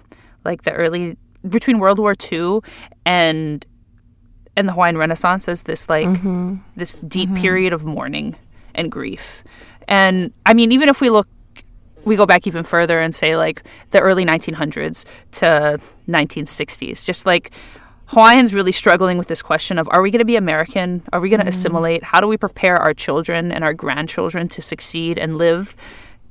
[0.46, 2.60] like the early between World War II
[3.06, 3.66] and
[4.56, 6.56] and the Hawaiian Renaissance as this like mm-hmm.
[6.76, 7.42] this deep mm-hmm.
[7.42, 8.36] period of mourning
[8.76, 9.44] and grief.
[9.88, 11.28] And I mean, even if we look,
[12.06, 17.52] we go back even further and say like the early 1900s to 1960s, just like
[18.08, 21.02] Hawaiians really struggling with this question of are we going to be American?
[21.14, 22.04] Are we going to assimilate?
[22.04, 25.76] How do we prepare our children and our grandchildren to succeed and live,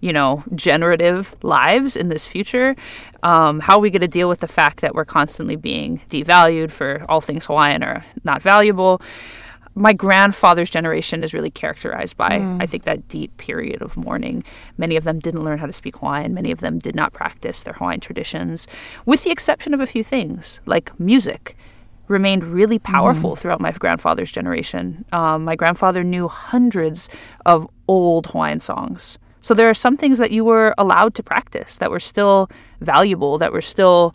[0.00, 2.74] you know, generative lives in this future?
[3.22, 6.70] Um, how are we going to deal with the fact that we're constantly being devalued
[6.70, 9.00] for all things Hawaiian are not valuable?
[9.74, 14.42] my grandfather's generation is really characterized by, I think, that deep period of mourning.
[14.76, 16.34] Many of them didn't learn how to speak Hawaiian.
[16.34, 18.66] Many of them did not practice their Hawaiian traditions,
[19.06, 21.56] with the exception of a few things like music.
[22.08, 25.04] Remained really powerful throughout my grandfather's generation.
[25.12, 27.08] Um, my grandfather knew hundreds
[27.46, 29.20] of old Hawaiian songs.
[29.40, 32.50] So there are some things that you were allowed to practice that were still
[32.80, 34.14] valuable, that were still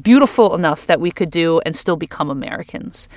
[0.00, 3.08] beautiful enough that we could do and still become Americans.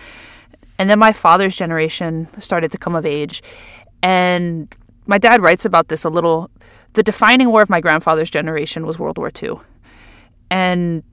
[0.80, 3.44] And then my father's generation started to come of age.
[4.02, 4.74] And
[5.06, 6.50] my dad writes about this a little.
[6.94, 9.60] The defining war of my grandfather's generation was World War II.
[10.50, 11.04] And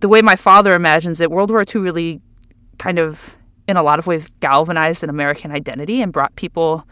[0.00, 2.20] the way my father imagines it, World War II really
[2.78, 3.36] kind of,
[3.68, 6.86] in a lot of ways, galvanized an American identity and brought people,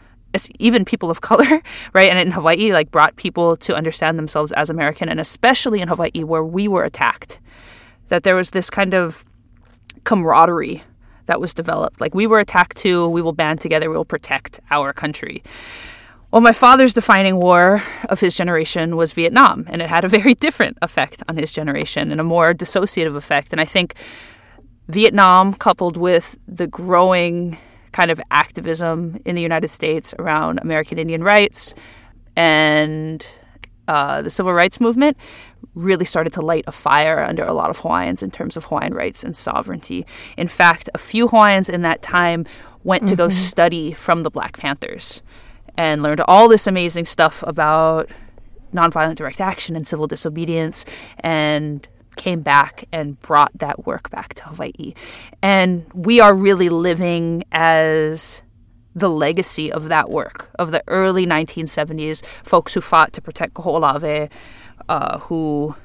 [0.59, 1.61] even people of color,
[1.93, 2.09] right?
[2.09, 6.23] And in Hawaii, like brought people to understand themselves as American, and especially in Hawaii,
[6.23, 7.39] where we were attacked.
[8.09, 9.25] That there was this kind of
[10.03, 10.83] camaraderie
[11.25, 12.01] that was developed.
[12.01, 15.41] Like we were attacked too, we will band together, we will protect our country.
[16.31, 20.33] Well, my father's defining war of his generation was Vietnam, and it had a very
[20.45, 23.51] different effect on his generation and a more dissociative effect.
[23.51, 23.93] And I think
[24.87, 27.57] Vietnam, coupled with the growing
[27.93, 31.73] kind of activism in the United States around American Indian rights
[32.35, 33.25] and
[33.87, 35.17] uh, the civil rights movement,
[35.75, 38.93] really started to light a fire under a lot of Hawaiians in terms of Hawaiian
[38.93, 40.05] rights and sovereignty.
[40.37, 42.45] In fact, a few Hawaiians in that time
[42.83, 45.21] went to go study from the Black Panthers
[45.75, 48.09] and learned all this amazing stuff about
[48.73, 50.85] nonviolent direct action and civil disobedience
[51.19, 54.93] and came back and brought that work back to Hawaii.
[55.41, 58.41] And we are really living as
[58.95, 64.29] the legacy of that work of the early 1970s folks who fought to protect Kaho'olawe,
[64.89, 65.75] uh, who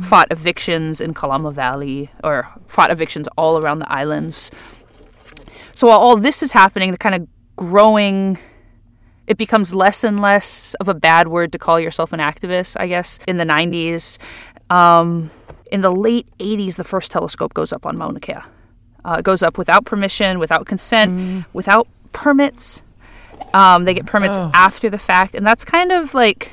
[0.00, 4.50] fought evictions in Kalama Valley or fought evictions all around the islands.
[5.74, 8.38] So while all this is happening, the kind of growing
[9.26, 12.86] it becomes less and less of a bad word to call yourself an activist, I
[12.86, 14.18] guess, in the 90s.
[14.70, 15.30] Um,
[15.72, 18.34] in the late 80s, the first telescope goes up on Mauna Kea.
[19.04, 21.12] Uh, it goes up without permission, without consent,
[21.52, 22.82] without permits.
[23.54, 26.52] Um, they get permits after the fact, and that's kind of like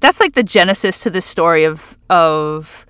[0.00, 2.84] that's like the genesis to this story of of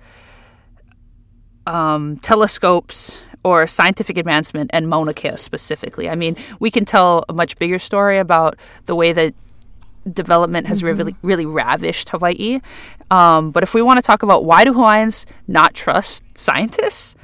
[1.67, 6.09] um, telescopes or scientific advancement and Mauna Kea specifically.
[6.09, 9.33] I mean, we can tell a much bigger story about the way that
[10.11, 12.59] development has really really ravished Hawaii.
[13.11, 17.15] Um, but if we want to talk about why do Hawaiians not trust scientists?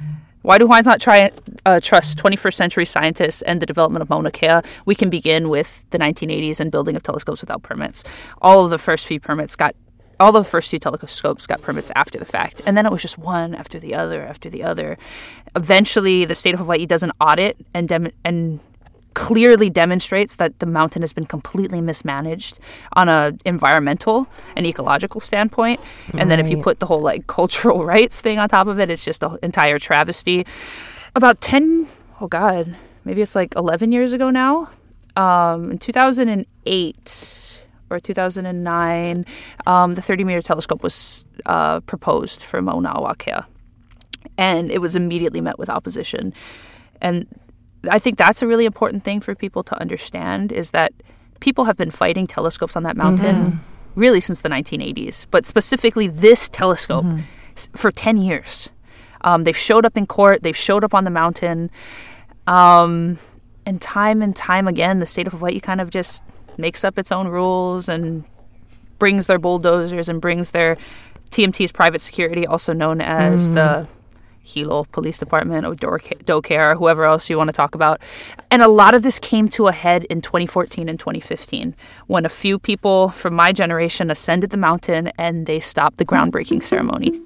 [0.42, 1.30] Why do Hawaiians not try
[1.66, 4.60] uh, trust 21st century scientists and the development of Mauna Kea?
[4.86, 8.04] We can begin with the 1980s and building of telescopes without permits.
[8.40, 9.74] All of the first few permits got,
[10.18, 13.18] all the first few telescopes got permits after the fact, and then it was just
[13.18, 14.96] one after the other after the other.
[15.54, 18.60] Eventually, the state of Hawaii does an audit and dem- and
[19.14, 22.58] clearly demonstrates that the mountain has been completely mismanaged
[22.94, 25.80] on a environmental and ecological standpoint.
[26.14, 28.90] And then if you put the whole like cultural rights thing on top of it,
[28.90, 30.46] it's just an entire travesty.
[31.14, 31.88] About 10,
[32.20, 34.68] oh God, maybe it's like 11 years ago now,
[35.16, 39.24] um, in 2008 or 2009,
[39.66, 43.44] um, the 30 meter telescope was uh, proposed for Mauna a Wakea.
[44.38, 46.32] And it was immediately met with opposition.
[47.00, 47.26] And
[47.88, 50.92] I think that's a really important thing for people to understand is that
[51.40, 53.60] people have been fighting telescopes on that mountain
[53.94, 57.04] really since the 1980s, but specifically this telescope
[57.56, 58.68] s- for 10 years.
[59.22, 61.70] Um, they've showed up in court, they've showed up on the mountain.
[62.46, 63.18] Um,
[63.66, 66.22] and time and time again, the state of Hawaii kind of just
[66.58, 68.24] makes up its own rules and
[68.98, 70.76] brings their bulldozers and brings their
[71.30, 73.86] TMT's private security, also known as the
[74.52, 78.00] Hilo Police Department or DoCare, whoever else you want to talk about.
[78.50, 81.74] And a lot of this came to a head in 2014 and 2015
[82.06, 86.62] when a few people from my generation ascended the mountain and they stopped the groundbreaking
[86.62, 87.20] ceremony.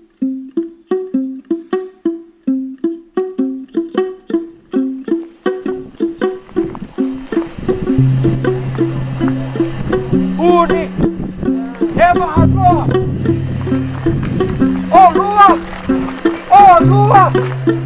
[17.27, 17.84] Oh,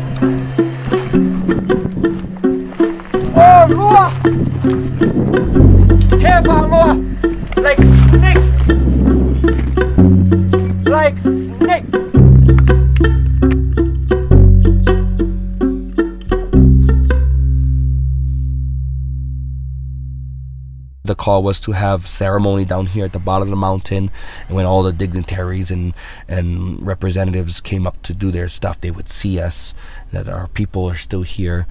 [21.28, 24.10] call was to have ceremony down here at the bottom of the mountain,
[24.46, 25.92] and when all the dignitaries and
[26.26, 29.74] and representatives came up to do their stuff, they would see us
[30.10, 31.66] that our people are still here.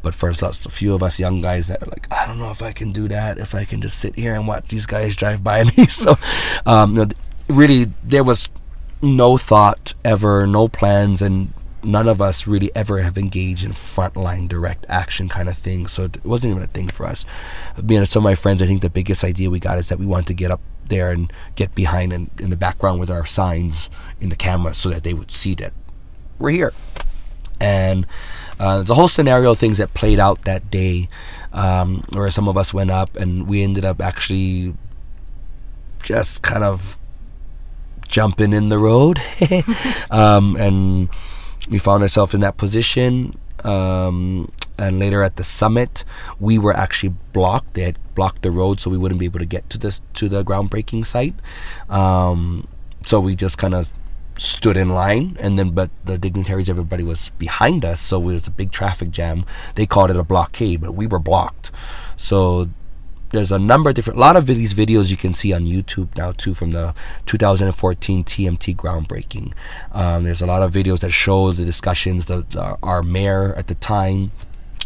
[0.00, 2.50] But for us, a few of us young guys that are like, I don't know
[2.50, 3.38] if I can do that.
[3.38, 5.86] If I can just sit here and watch these guys drive by me.
[6.02, 6.16] so,
[6.64, 7.10] um,
[7.48, 8.48] really, there was
[9.02, 11.52] no thought ever, no plans, and
[11.84, 15.86] none of us really ever have engaged in frontline direct action kind of thing.
[15.86, 17.24] So it wasn't even a thing for us.
[17.82, 19.98] Me and some of my friends, I think the biggest idea we got is that
[19.98, 23.26] we want to get up there and get behind and in the background with our
[23.26, 23.88] signs
[24.20, 25.72] in the camera so that they would see that
[26.38, 26.72] we're here.
[27.60, 28.06] And
[28.58, 31.08] uh, the whole scenario things that played out that day,
[31.52, 34.74] um, where some of us went up and we ended up actually
[36.02, 36.98] just kind of
[38.08, 39.20] jumping in the road.
[40.10, 41.08] um, and
[41.70, 43.36] we found ourselves in that position.
[43.64, 46.04] Um, and later at the summit,
[46.40, 47.74] we were actually blocked.
[47.74, 50.28] They had blocked the road, so we wouldn't be able to get to this to
[50.28, 51.34] the groundbreaking site.
[51.88, 52.66] Um,
[53.06, 53.90] so we just kind of
[54.38, 58.46] stood in line, and then but the dignitaries, everybody was behind us, so it was
[58.46, 59.44] a big traffic jam.
[59.74, 61.70] They called it a blockade, but we were blocked.
[62.16, 62.70] So
[63.32, 66.16] there's a number of different, a lot of these videos you can see on YouTube
[66.16, 66.94] now too from the
[67.26, 69.52] 2014 TMT groundbreaking.
[69.92, 72.26] Um, there's a lot of videos that show the discussions.
[72.26, 74.32] The, the, our mayor at the time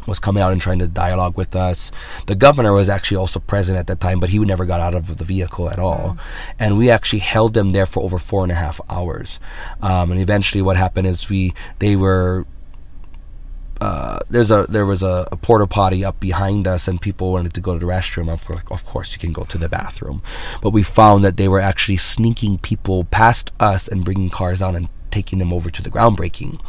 [0.07, 1.91] was coming out and trying to dialogue with us.
[2.27, 5.17] The governor was actually also present at that time, but he never got out of
[5.17, 6.17] the vehicle at all.
[6.17, 6.19] Mm.
[6.59, 9.41] And we actually held them there for over four and a half hours.
[9.83, 12.47] Um, and eventually, what happened is we they were
[13.81, 17.55] uh, there's a there was a, a porta potty up behind us, and people wanted
[17.55, 18.31] to go to the restroom.
[18.31, 20.23] I'm like, of course you can go to the bathroom,
[20.63, 24.77] but we found that they were actually sneaking people past us and bringing cars down
[24.77, 26.61] and taking them over to the groundbreaking.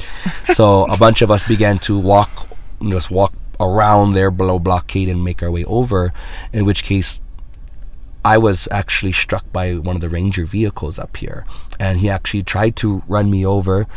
[0.53, 2.47] so a bunch of us began to walk,
[2.81, 6.13] just walk around their below blockade and make our way over.
[6.53, 7.19] In which case,
[8.27, 11.45] I was actually struck by one of the ranger vehicles up here,
[11.79, 13.87] and he actually tried to run me over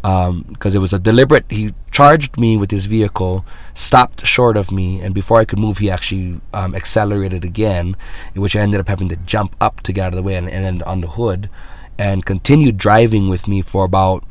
[0.00, 1.44] because um, it was a deliberate.
[1.50, 5.78] He charged me with his vehicle, stopped short of me, and before I could move,
[5.78, 7.96] he actually um, accelerated again,
[8.32, 10.36] in which I ended up having to jump up to get out of the way
[10.36, 11.50] and, and end on the hood,
[11.98, 14.22] and continued driving with me for about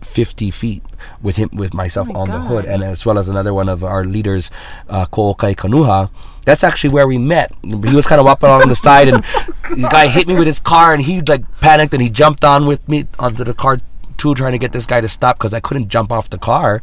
[0.00, 0.82] 50 feet
[1.20, 2.36] with him with myself oh my on God.
[2.36, 4.50] the hood and as well as another one of our leaders
[4.88, 6.10] uh, Ko'okai Kanuha
[6.44, 9.24] that's actually where we met he was kind of up along the side and
[9.70, 12.66] the guy hit me with his car and he like panicked and he jumped on
[12.66, 13.78] with me onto the car
[14.16, 16.82] too trying to get this guy to stop because I couldn't jump off the car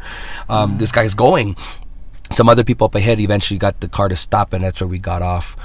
[0.49, 0.79] um, mm.
[0.79, 1.55] this guy's going
[2.31, 4.99] some other people up ahead eventually got the car to stop and that's where we
[4.99, 5.55] got off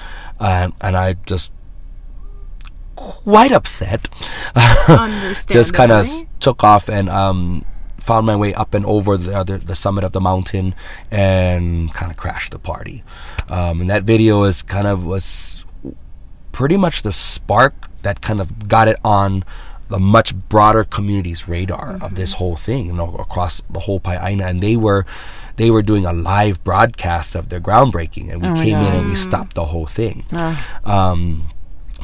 [0.40, 1.52] uh, and I just
[2.96, 4.08] quite upset.
[5.46, 6.06] Just kind of
[6.40, 7.64] took off and um,
[8.00, 10.74] found my way up and over the, the, the summit of the mountain
[11.10, 13.04] and kind of crashed the party.
[13.48, 15.64] Um, and that video is kind of was
[16.52, 19.44] pretty much the spark that kind of got it on
[19.88, 22.04] the much broader community's radar mm-hmm.
[22.04, 22.38] of this mm-hmm.
[22.38, 25.06] whole thing, you know, across the whole pae'aina, and they were
[25.56, 29.06] they were doing a live broadcast of their groundbreaking, and we oh came in and
[29.06, 30.24] we stopped the whole thing.
[30.32, 30.80] Oh.
[30.84, 31.50] Um,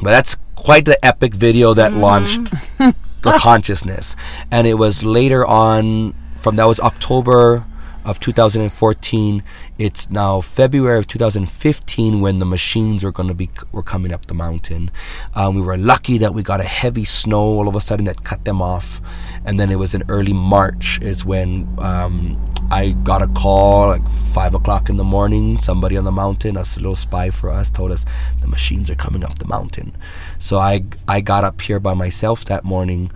[0.01, 2.01] but that's quite the epic video that mm-hmm.
[2.01, 4.15] launched the consciousness.
[4.49, 7.65] And it was later on, from that was October
[8.05, 9.43] of 2014.
[9.77, 14.25] It's now February of 2015 when the machines were going to be were coming up
[14.27, 14.91] the mountain.
[15.33, 18.23] Um, we were lucky that we got a heavy snow all of a sudden that
[18.23, 19.01] cut them off,
[19.45, 22.39] and then it was in early March is when um,
[22.71, 25.57] I got a call like five o'clock in the morning.
[25.59, 28.05] Somebody on the mountain, a little spy for us, told us
[28.41, 29.95] the machines are coming up the mountain.
[30.39, 33.11] So I I got up here by myself that morning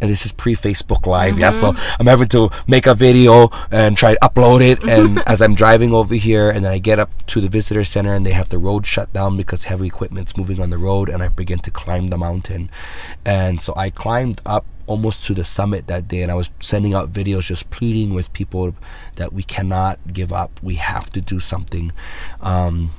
[0.00, 1.40] this is pre Facebook Live, mm-hmm.
[1.40, 1.50] yeah.
[1.50, 1.96] So mm-hmm.
[2.00, 4.82] I'm having to make a video and try to upload it.
[4.88, 8.14] And as I'm driving over here, and then I get up to the visitor center,
[8.14, 11.22] and they have the road shut down because heavy equipment's moving on the road, and
[11.22, 12.70] I begin to climb the mountain.
[13.24, 16.94] And so I climbed up almost to the summit that day, and I was sending
[16.94, 18.74] out videos just pleading with people
[19.16, 20.60] that we cannot give up.
[20.62, 21.92] We have to do something.
[22.40, 22.92] Um,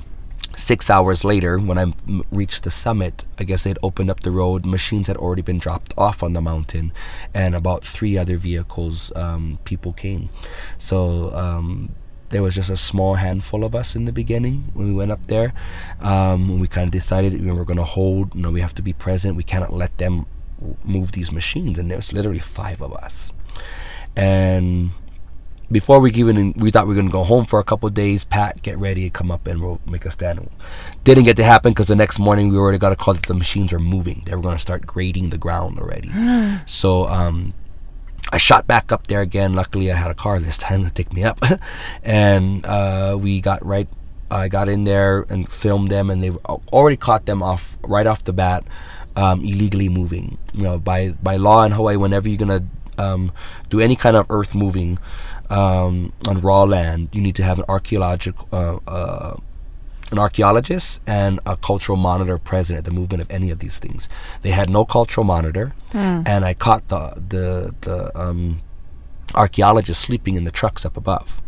[0.58, 1.94] Six hours later, when I
[2.32, 4.66] reached the summit, I guess they'd opened up the road.
[4.66, 6.92] Machines had already been dropped off on the mountain,
[7.32, 10.30] and about three other vehicles, um, people came.
[10.76, 11.94] So um,
[12.30, 15.28] there was just a small handful of us in the beginning when we went up
[15.28, 15.54] there.
[16.00, 18.34] Um, we kind of decided we were going to hold.
[18.34, 19.36] You know, we have to be present.
[19.36, 20.26] We cannot let them
[20.82, 23.32] move these machines, and there was literally five of us.
[24.16, 24.90] And
[25.70, 28.24] before we even we thought we were gonna go home for a couple days.
[28.24, 30.50] Pat, get ready, come up and we'll make a stand.
[31.04, 33.34] Didn't get to happen because the next morning we already got a call that the
[33.34, 34.22] machines are moving.
[34.24, 36.10] They were gonna start grading the ground already.
[36.66, 37.52] so um,
[38.32, 39.54] I shot back up there again.
[39.54, 41.40] Luckily, I had a car this time to take me up,
[42.02, 43.88] and uh, we got right
[44.30, 46.30] I got in there and filmed them, and they
[46.72, 48.64] already caught them off right off the bat,
[49.16, 50.38] um, illegally moving.
[50.52, 52.64] You know, by by law in Hawaii, whenever you're gonna
[52.98, 53.32] um,
[53.70, 54.98] do any kind of earth moving
[55.50, 59.36] um, on raw land, you need to have an archaeological uh, uh,
[60.10, 64.08] an archaeologist and a cultural monitor present at the movement of any of these things.
[64.40, 65.74] They had no cultural monitor,
[66.26, 68.60] and I caught the the the um,
[69.34, 71.42] archaeologist sleeping in the trucks up above.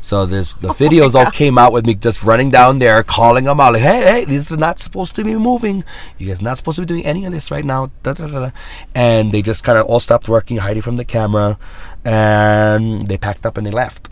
[0.00, 3.44] So there's the oh videos all came out with me just running down there, calling
[3.44, 5.84] them out like, "Hey, hey, this is not supposed to be moving.
[6.18, 8.50] You guys not supposed to be doing any of this right now." Da, da, da.
[8.94, 11.58] And they just kind of all stopped working, hiding from the camera,
[12.04, 14.08] and they packed up and they left.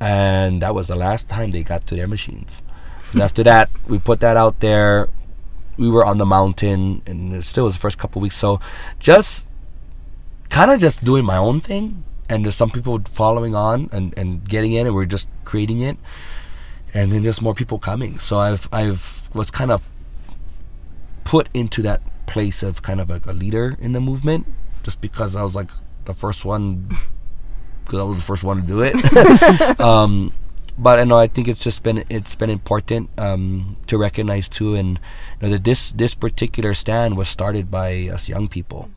[0.00, 2.62] And that was the last time they got to their machines.
[3.18, 5.08] after that, we put that out there.
[5.78, 8.36] We were on the mountain, and it still was the first couple weeks.
[8.36, 8.60] So
[8.98, 9.46] just
[10.48, 14.48] kind of just doing my own thing and there's some people following on and, and
[14.48, 15.96] getting in and we're just creating it.
[16.94, 18.18] And then there's more people coming.
[18.18, 19.82] So i've i've was kind of
[21.24, 24.46] put into that place of kind of like a leader in the movement
[24.82, 25.70] just because i was like
[26.04, 26.96] the first one
[27.84, 28.94] because i was the first one to do it.
[29.80, 30.32] Um
[30.78, 34.74] but I know I think it's just been it's been important um, to recognize too,
[34.74, 35.00] and
[35.40, 38.90] you know that this this particular stand was started by us young people.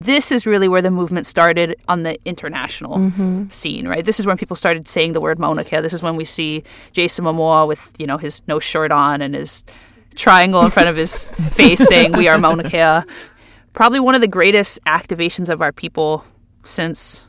[0.00, 3.48] This is really where the movement started on the international mm-hmm.
[3.48, 4.04] scene, right?
[4.04, 5.80] This is when people started saying the word Mauna Kea.
[5.80, 9.34] This is when we see Jason Momoa with, you know, his no shirt on and
[9.34, 9.64] his
[10.14, 13.10] triangle in front of his face saying, We are Mauna Kea.
[13.72, 16.24] Probably one of the greatest activations of our people
[16.64, 17.26] since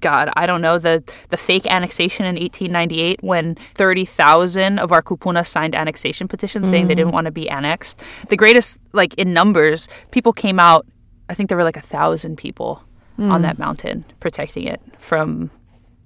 [0.00, 5.46] God, I don't know, the, the fake annexation in 1898 when 30,000 of our kupuna
[5.46, 6.98] signed annexation petitions saying they mm-hmm.
[6.98, 7.98] didn't want to be annexed.
[8.28, 10.86] The greatest, like in numbers, people came out,
[11.28, 12.82] I think there were like a thousand people
[13.18, 15.50] on that mountain protecting it from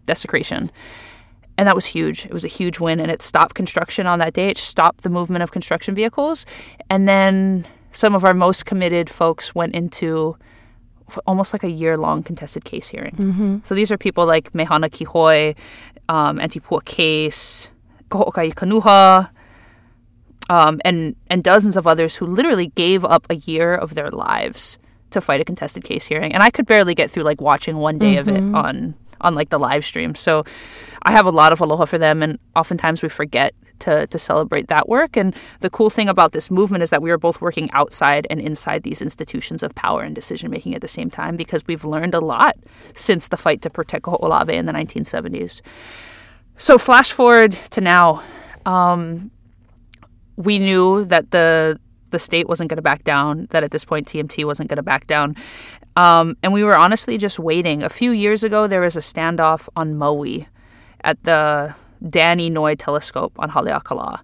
[0.06, 0.70] desecration.
[1.58, 2.24] And that was huge.
[2.24, 4.48] It was a huge win, and it stopped construction on that day.
[4.48, 6.46] It stopped the movement of construction vehicles.
[6.88, 10.36] And then some of our most committed folks went into
[11.26, 13.14] almost like a year long contested case hearing.
[13.64, 15.54] So these are people like Mehana Kihoi,
[16.08, 17.68] um, Auntie Pua Case,
[18.08, 19.28] Kaho'okahi Kanuha,
[20.48, 24.78] um, and, and dozens of others who literally gave up a year of their lives
[25.12, 26.32] to fight a contested case hearing.
[26.32, 29.50] And I could barely get through like watching one day of it on on like
[29.50, 30.14] the live stream.
[30.14, 30.44] So
[31.02, 34.68] I have a lot of aloha for them and oftentimes we forget to to celebrate
[34.68, 35.16] that work.
[35.16, 38.40] And the cool thing about this movement is that we are both working outside and
[38.40, 42.14] inside these institutions of power and decision making at the same time because we've learned
[42.14, 42.56] a lot
[42.94, 45.60] since the fight to protect Kaho'olawe in the 1970s.
[46.56, 48.22] So flash forward to now.
[48.66, 49.30] Um,
[50.36, 51.78] we knew that the
[52.12, 54.82] the state wasn't going to back down, that at this point TMT wasn't going to
[54.82, 55.36] back down.
[55.96, 57.82] Um, and we were honestly just waiting.
[57.82, 60.48] A few years ago, there was a standoff on Maui
[61.02, 61.74] at the
[62.06, 64.20] Dan Inouye telescope on Haleakala.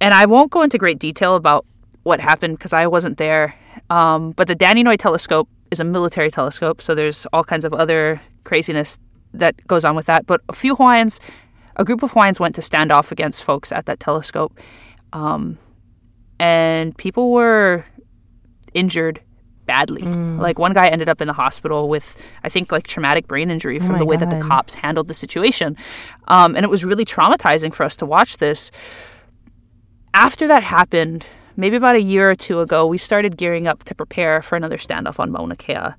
[0.00, 1.66] And I won't go into great detail about
[2.04, 3.54] what happened because I wasn't there.
[3.90, 7.72] Um, but the Dan Inouye telescope is a military telescope, so there's all kinds of
[7.72, 8.98] other craziness
[9.34, 10.26] that goes on with that.
[10.26, 11.20] But a few Hawaiians,
[11.76, 14.58] a group of Hawaiians went to stand off against folks at that telescope.
[15.12, 15.58] Um,
[16.40, 17.84] and people were
[18.72, 19.20] injured
[19.66, 20.02] badly.
[20.02, 23.78] Like one guy ended up in the hospital with, I think, like traumatic brain injury
[23.78, 25.76] from my the way that the cops handled the situation.
[26.28, 28.70] Um, and it was really traumatizing for us to watch this.
[30.14, 31.24] After that happened,
[31.56, 34.78] maybe about a year or two ago, we started gearing up to prepare for another
[34.78, 35.94] standoff on Mauna Kea.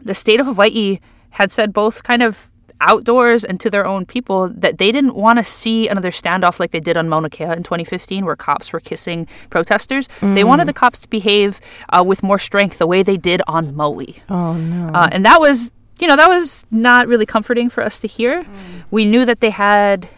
[0.00, 1.00] The state of Hawaii
[1.30, 2.50] had said both kind of
[2.80, 6.70] outdoors and to their own people that they didn't want to see another standoff like
[6.70, 10.08] they did on Mauna Kea in 2015 where cops were kissing protesters.
[10.20, 11.60] They wanted the cops to behave
[11.90, 14.22] uh, with more strength the way they did on Maui.
[14.28, 14.92] Oh no.
[14.92, 18.44] Uh, and that was, you know, that was not really comforting for us to hear.
[18.90, 20.08] We knew that they had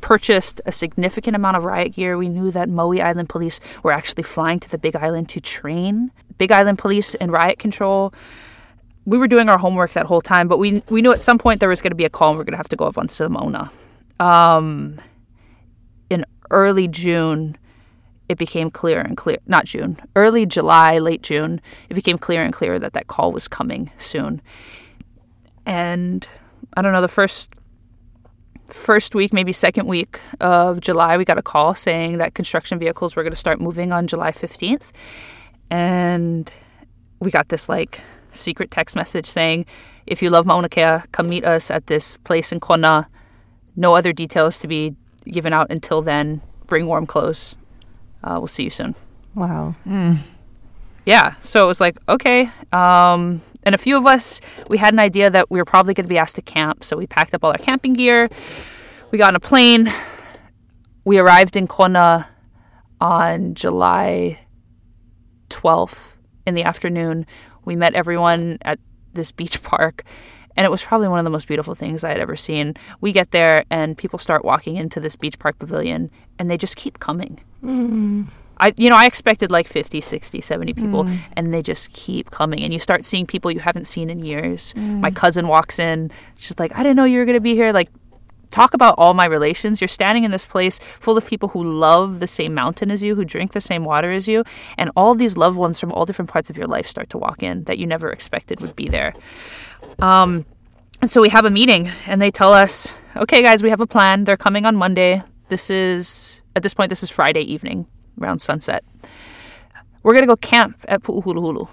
[0.00, 2.16] purchased a significant amount of riot gear.
[2.16, 6.10] We knew that Maui Island police were actually flying to the Big Island to train
[6.38, 8.12] Big Island police in riot control.
[9.10, 11.58] We were doing our homework that whole time, but we we knew at some point
[11.58, 12.84] there was going to be a call and we are going to have to go
[12.84, 13.70] up onto the Mauna.
[14.20, 15.00] Um,
[16.08, 17.56] in early June,
[18.30, 22.54] it became clear and clear not june early july late june it became clear and
[22.54, 24.40] clear that that call was coming soon
[25.66, 26.28] and
[26.76, 27.54] i don't know the first
[28.68, 33.16] first week maybe second week of july we got a call saying that construction vehicles
[33.16, 34.92] were going to start moving on july 15th
[35.68, 36.52] and
[37.18, 38.00] we got this like
[38.30, 39.66] secret text message saying
[40.06, 43.08] if you love mauna kea come meet us at this place in kona
[43.76, 47.56] no other details to be given out until then bring warm clothes
[48.24, 48.94] uh, we'll see you soon
[49.34, 49.74] wow.
[51.06, 52.50] yeah, so it was like, okay.
[52.72, 56.04] Um, and a few of us, we had an idea that we were probably going
[56.04, 56.84] to be asked to camp.
[56.84, 58.28] So we packed up all our camping gear.
[59.10, 59.92] We got on a plane.
[61.04, 62.28] We arrived in Kona
[63.00, 64.40] on July
[65.48, 66.14] 12th
[66.46, 67.26] in the afternoon.
[67.64, 68.78] We met everyone at
[69.12, 70.04] this beach park.
[70.56, 72.74] And it was probably one of the most beautiful things I had ever seen.
[73.00, 76.76] We get there and people start walking into this beach park pavilion and they just
[76.76, 77.40] keep coming.
[77.64, 78.26] Mm.
[78.58, 81.18] I you know, I expected like 50, 60, 70 people mm.
[81.34, 84.74] and they just keep coming and you start seeing people you haven't seen in years.
[84.76, 85.16] My mm.
[85.16, 87.88] cousin walks in, she's like, "I didn't know you were going to be here." Like
[88.50, 89.80] talk about all my relations.
[89.80, 93.14] You're standing in this place full of people who love the same mountain as you,
[93.14, 94.44] who drink the same water as you,
[94.76, 97.42] and all these loved ones from all different parts of your life start to walk
[97.42, 99.14] in that you never expected would be there.
[99.98, 100.44] Um,
[101.00, 103.86] and so we have a meeting, and they tell us, "Okay, guys, we have a
[103.86, 104.24] plan.
[104.24, 105.22] They're coming on Monday.
[105.48, 107.86] This is at this point, this is Friday evening,
[108.20, 108.84] around sunset.
[110.02, 111.68] We're gonna go camp at Pu'uhuluhulu."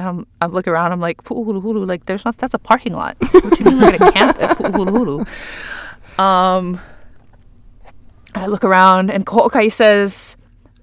[0.00, 0.92] And I'm, I look around.
[0.92, 2.38] I'm like, Pu'uhuluhulu, like there's not.
[2.38, 3.18] That's a parking lot.
[3.32, 5.28] What do you mean we're gonna camp at Pu'uhuluhulu?
[6.18, 6.80] Um,
[8.34, 10.38] I look around, and Ko'okai says,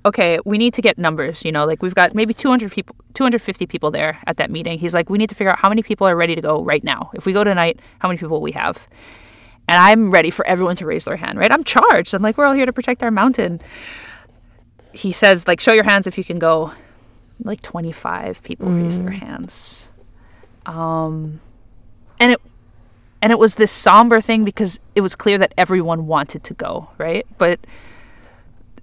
[0.06, 1.44] okay, we need to get numbers.
[1.44, 4.78] You know, like we've got maybe 200 people, 250 people there at that meeting.
[4.78, 6.84] He's like, we need to figure out how many people are ready to go right
[6.84, 7.10] now.
[7.16, 8.88] If we go tonight, how many people we have?
[9.68, 11.52] And I'm ready for everyone to raise their hand, right?
[11.52, 12.14] I'm charged.
[12.14, 13.62] I'm like, we're all here to protect our mountain.
[14.94, 16.72] He says, like, show your hands if you can go.
[17.44, 19.88] Like 25 people raised their hands.
[20.66, 21.40] Um,
[22.20, 22.42] and it
[23.22, 26.90] and it was this somber thing because it was clear that everyone wanted to go,
[26.98, 27.26] right?
[27.38, 27.60] But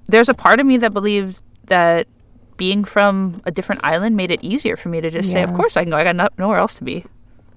[0.07, 2.07] there's a part of me that believes that
[2.57, 5.77] being from a different island made it easier for me to just say, "Of course
[5.77, 5.97] I can go.
[5.97, 7.05] I got no- nowhere else to be."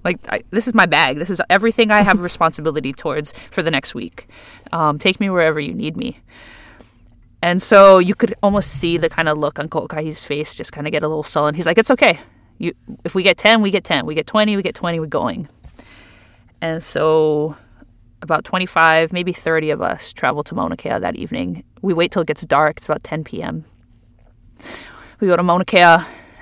[0.04, 1.18] Like I, this is my bag.
[1.18, 4.28] This is everything I have responsibility towards for the next week.
[4.72, 6.18] Um, take me wherever you need me.
[7.40, 10.86] And so you could almost see the kind of look on Kokai's face just kind
[10.86, 11.54] of get a little sullen.
[11.54, 12.18] He's like, "It's okay.
[12.58, 12.74] You,
[13.04, 14.06] if we get ten, we get ten.
[14.06, 14.98] We get twenty, we get twenty.
[14.98, 15.48] We're going."
[16.60, 17.56] And so
[18.22, 21.64] about 25, maybe 30 of us travel to Mauna Kea that evening.
[21.82, 22.78] We wait till it gets dark.
[22.78, 23.64] It's about 10 p.m.
[25.20, 25.98] We go to Mauna Kea,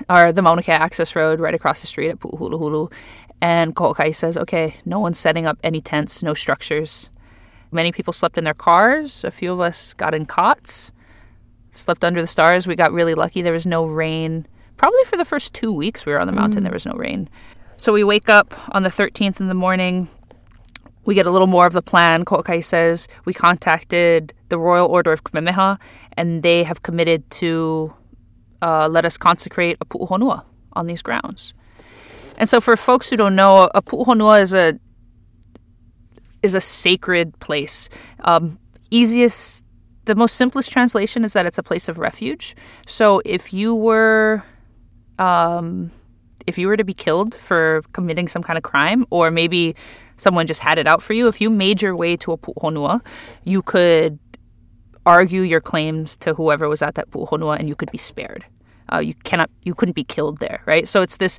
[0.09, 2.91] or the Mauna Kea access road right across the street at Pu'uhuluhulu.
[3.41, 7.11] And Ko'okai says, okay, no one's setting up any tents, no structures.
[7.71, 9.23] Many people slept in their cars.
[9.23, 10.91] A few of us got in cots,
[11.71, 12.67] slept under the stars.
[12.67, 13.41] We got really lucky.
[13.41, 14.47] There was no rain.
[14.77, 17.29] Probably for the first two weeks we were on the mountain, there was no rain.
[17.77, 20.07] So we wake up on the 13th in the morning.
[21.05, 22.25] We get a little more of the plan.
[22.25, 25.79] Ko'okai says we contacted the Royal Order of Kamehameha,
[26.13, 27.93] and they have committed to
[28.61, 30.43] uh, let us consecrate a pu'uhonua
[30.73, 31.53] on these grounds.
[32.37, 34.79] And so, for folks who don't know, a pu'uhonua is a
[36.47, 37.89] is a sacred place.
[38.21, 38.57] Um,
[38.89, 39.65] easiest,
[40.05, 42.55] the most simplest translation is that it's a place of refuge.
[42.87, 44.43] So, if you were
[45.19, 45.91] um,
[46.47, 49.75] if you were to be killed for committing some kind of crime, or maybe
[50.15, 53.05] someone just had it out for you, if you made your way to a pu'uhonua,
[53.43, 54.17] you could
[55.05, 58.45] argue your claims to whoever was at that pu'uhonua, and you could be spared.
[58.91, 60.87] Uh, you cannot, you couldn't be killed there, right?
[60.87, 61.37] So it's this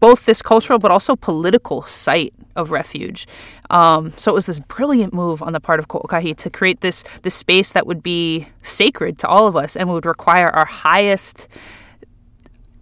[0.00, 3.26] both this cultural but also political site of refuge.
[3.70, 7.04] Um, so it was this brilliant move on the part of Ko'okahi to create this
[7.22, 11.48] this space that would be sacred to all of us and would require our highest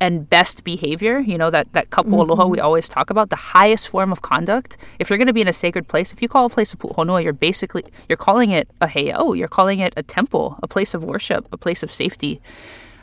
[0.03, 3.89] and best behavior, you know, that, that kapu aloha we always talk about, the highest
[3.89, 4.77] form of conduct.
[4.99, 6.77] If you're going to be in a sacred place, if you call a place a
[6.77, 10.93] pu'uhonua, you're basically, you're calling it a heiau, you're calling it a temple, a place
[10.93, 12.41] of worship, a place of safety.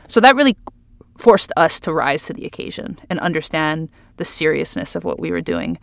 [0.10, 0.58] So that really
[1.20, 5.42] forced us to rise to the occasion and understand the seriousness of what we were
[5.42, 5.78] doing.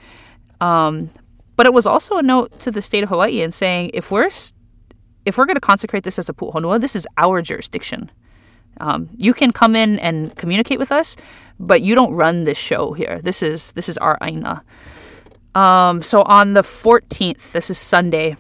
[0.63, 1.11] Um,
[1.57, 4.31] but it was also a note to the state of Hawaii and saying, if we're,
[5.27, 8.11] if we're going to consecrate this as a pu'uhonua, this is our jurisdiction.
[8.81, 11.17] Um, you can come in and communicate with us,
[11.61, 13.21] but you don't run this show here.
[13.23, 14.63] This is this is our aina.
[15.55, 18.37] Um, so on the 14th, this is Sunday,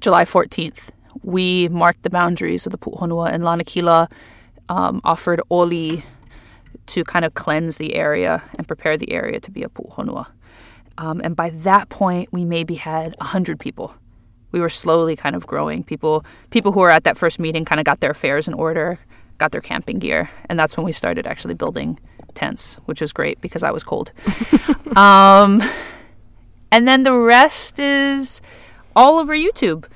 [0.00, 0.90] July 14th,
[1.22, 4.10] we marked the boundaries of the Pu'uhonua and Lanakila
[4.70, 6.04] um, offered oli
[6.86, 10.26] to kind of cleanse the area and prepare the area to be a Pu'uhonua.
[10.96, 13.94] Um, and by that point, we maybe had 100 people.
[14.52, 15.84] We were slowly kind of growing.
[15.84, 18.98] People people who were at that first meeting kind of got their affairs in order,
[19.38, 21.98] got their camping gear, and that's when we started actually building
[22.34, 24.12] tents, which was great because I was cold.
[24.96, 25.62] um,
[26.72, 28.40] and then the rest is
[28.96, 29.86] all over YouTube.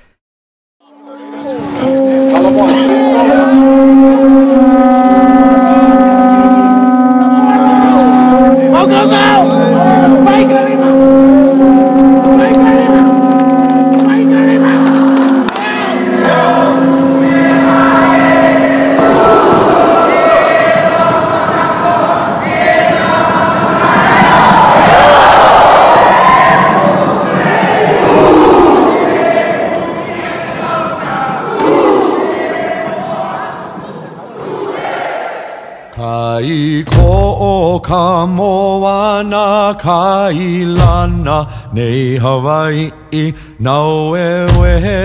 [37.87, 41.37] Ka moana ka ilana
[41.77, 43.25] nei Hawaii
[43.65, 44.29] nau e
[44.59, 45.01] wehe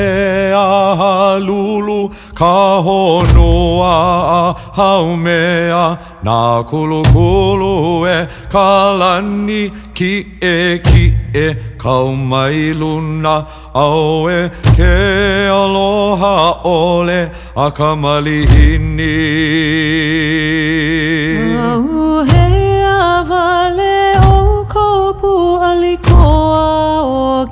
[0.61, 1.99] a halulu
[2.41, 2.55] ka
[2.87, 3.93] honua
[4.37, 4.43] a
[4.79, 5.85] haumea
[6.29, 6.39] nā
[6.71, 7.75] kulu kulu
[8.15, 8.19] e
[8.55, 8.67] ka
[9.03, 9.63] lani
[10.01, 10.13] ki
[10.53, 10.57] e
[10.89, 11.05] ki
[11.45, 11.47] e
[11.85, 13.35] kau mai luna
[13.75, 14.41] au e
[14.77, 14.95] ke
[15.61, 16.35] aloha
[16.77, 17.21] ole
[17.57, 19.17] a ka malihini.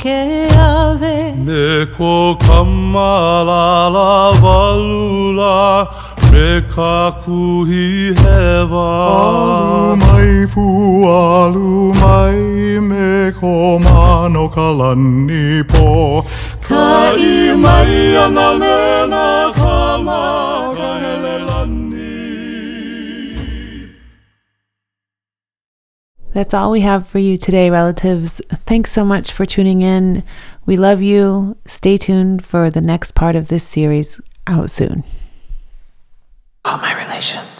[0.08, 5.88] O ke ave Me ko kamalala walula
[6.32, 8.88] me ka kuhi hewa.
[9.16, 10.66] Alu mai pu
[11.08, 16.24] alu mai me ko mano ka lani po
[16.68, 19.24] Ka i mai ana mena
[26.38, 28.40] That's all we have for you today, relatives.
[28.64, 30.22] Thanks so much for tuning in.
[30.66, 31.56] We love you.
[31.66, 35.02] Stay tuned for the next part of this series out soon.
[36.64, 37.57] All my relations.